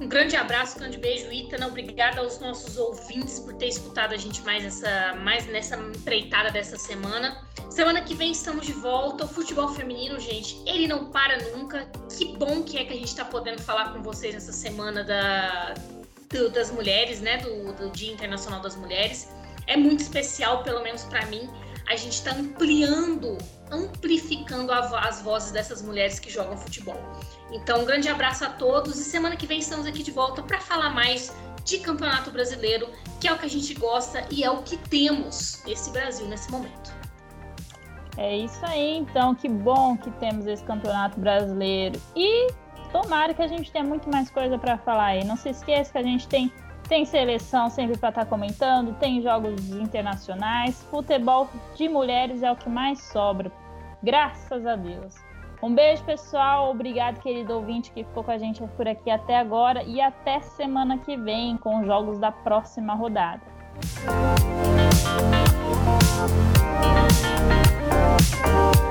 [0.00, 1.66] Um grande abraço, um grande beijo, Itana.
[1.66, 6.78] Obrigada aos nossos ouvintes por ter escutado a gente mais, essa, mais nessa empreitada dessa
[6.78, 7.46] semana.
[7.68, 9.26] Semana que vem estamos de volta.
[9.26, 11.84] O futebol feminino, gente, ele não para nunca.
[12.16, 15.74] Que bom que é que a gente está podendo falar com vocês essa semana da,
[16.30, 17.36] do, das mulheres, né?
[17.36, 19.28] Do, do Dia Internacional das Mulheres.
[19.66, 21.46] É muito especial, pelo menos para mim.
[21.86, 23.36] A gente está ampliando,
[23.70, 27.00] amplificando as vozes dessas mulheres que jogam futebol.
[27.52, 30.60] Então, um grande abraço a todos e semana que vem estamos aqui de volta para
[30.60, 32.88] falar mais de Campeonato Brasileiro,
[33.20, 36.50] que é o que a gente gosta e é o que temos nesse Brasil nesse
[36.50, 36.92] momento.
[38.16, 42.48] É isso aí, então, que bom que temos esse Campeonato Brasileiro e
[42.92, 45.24] tomara que a gente tenha muito mais coisa para falar aí.
[45.24, 46.52] Não se esqueça que a gente tem
[46.90, 52.56] tem seleção sempre para estar tá comentando, tem jogos internacionais, futebol de mulheres é o
[52.56, 53.50] que mais sobra.
[54.02, 55.16] Graças a Deus.
[55.62, 56.70] Um beijo, pessoal.
[56.70, 59.82] Obrigado, querido ouvinte, que ficou com a gente por aqui até agora.
[59.82, 63.42] E até semana que vem com os jogos da próxima rodada.
[68.52, 68.89] Música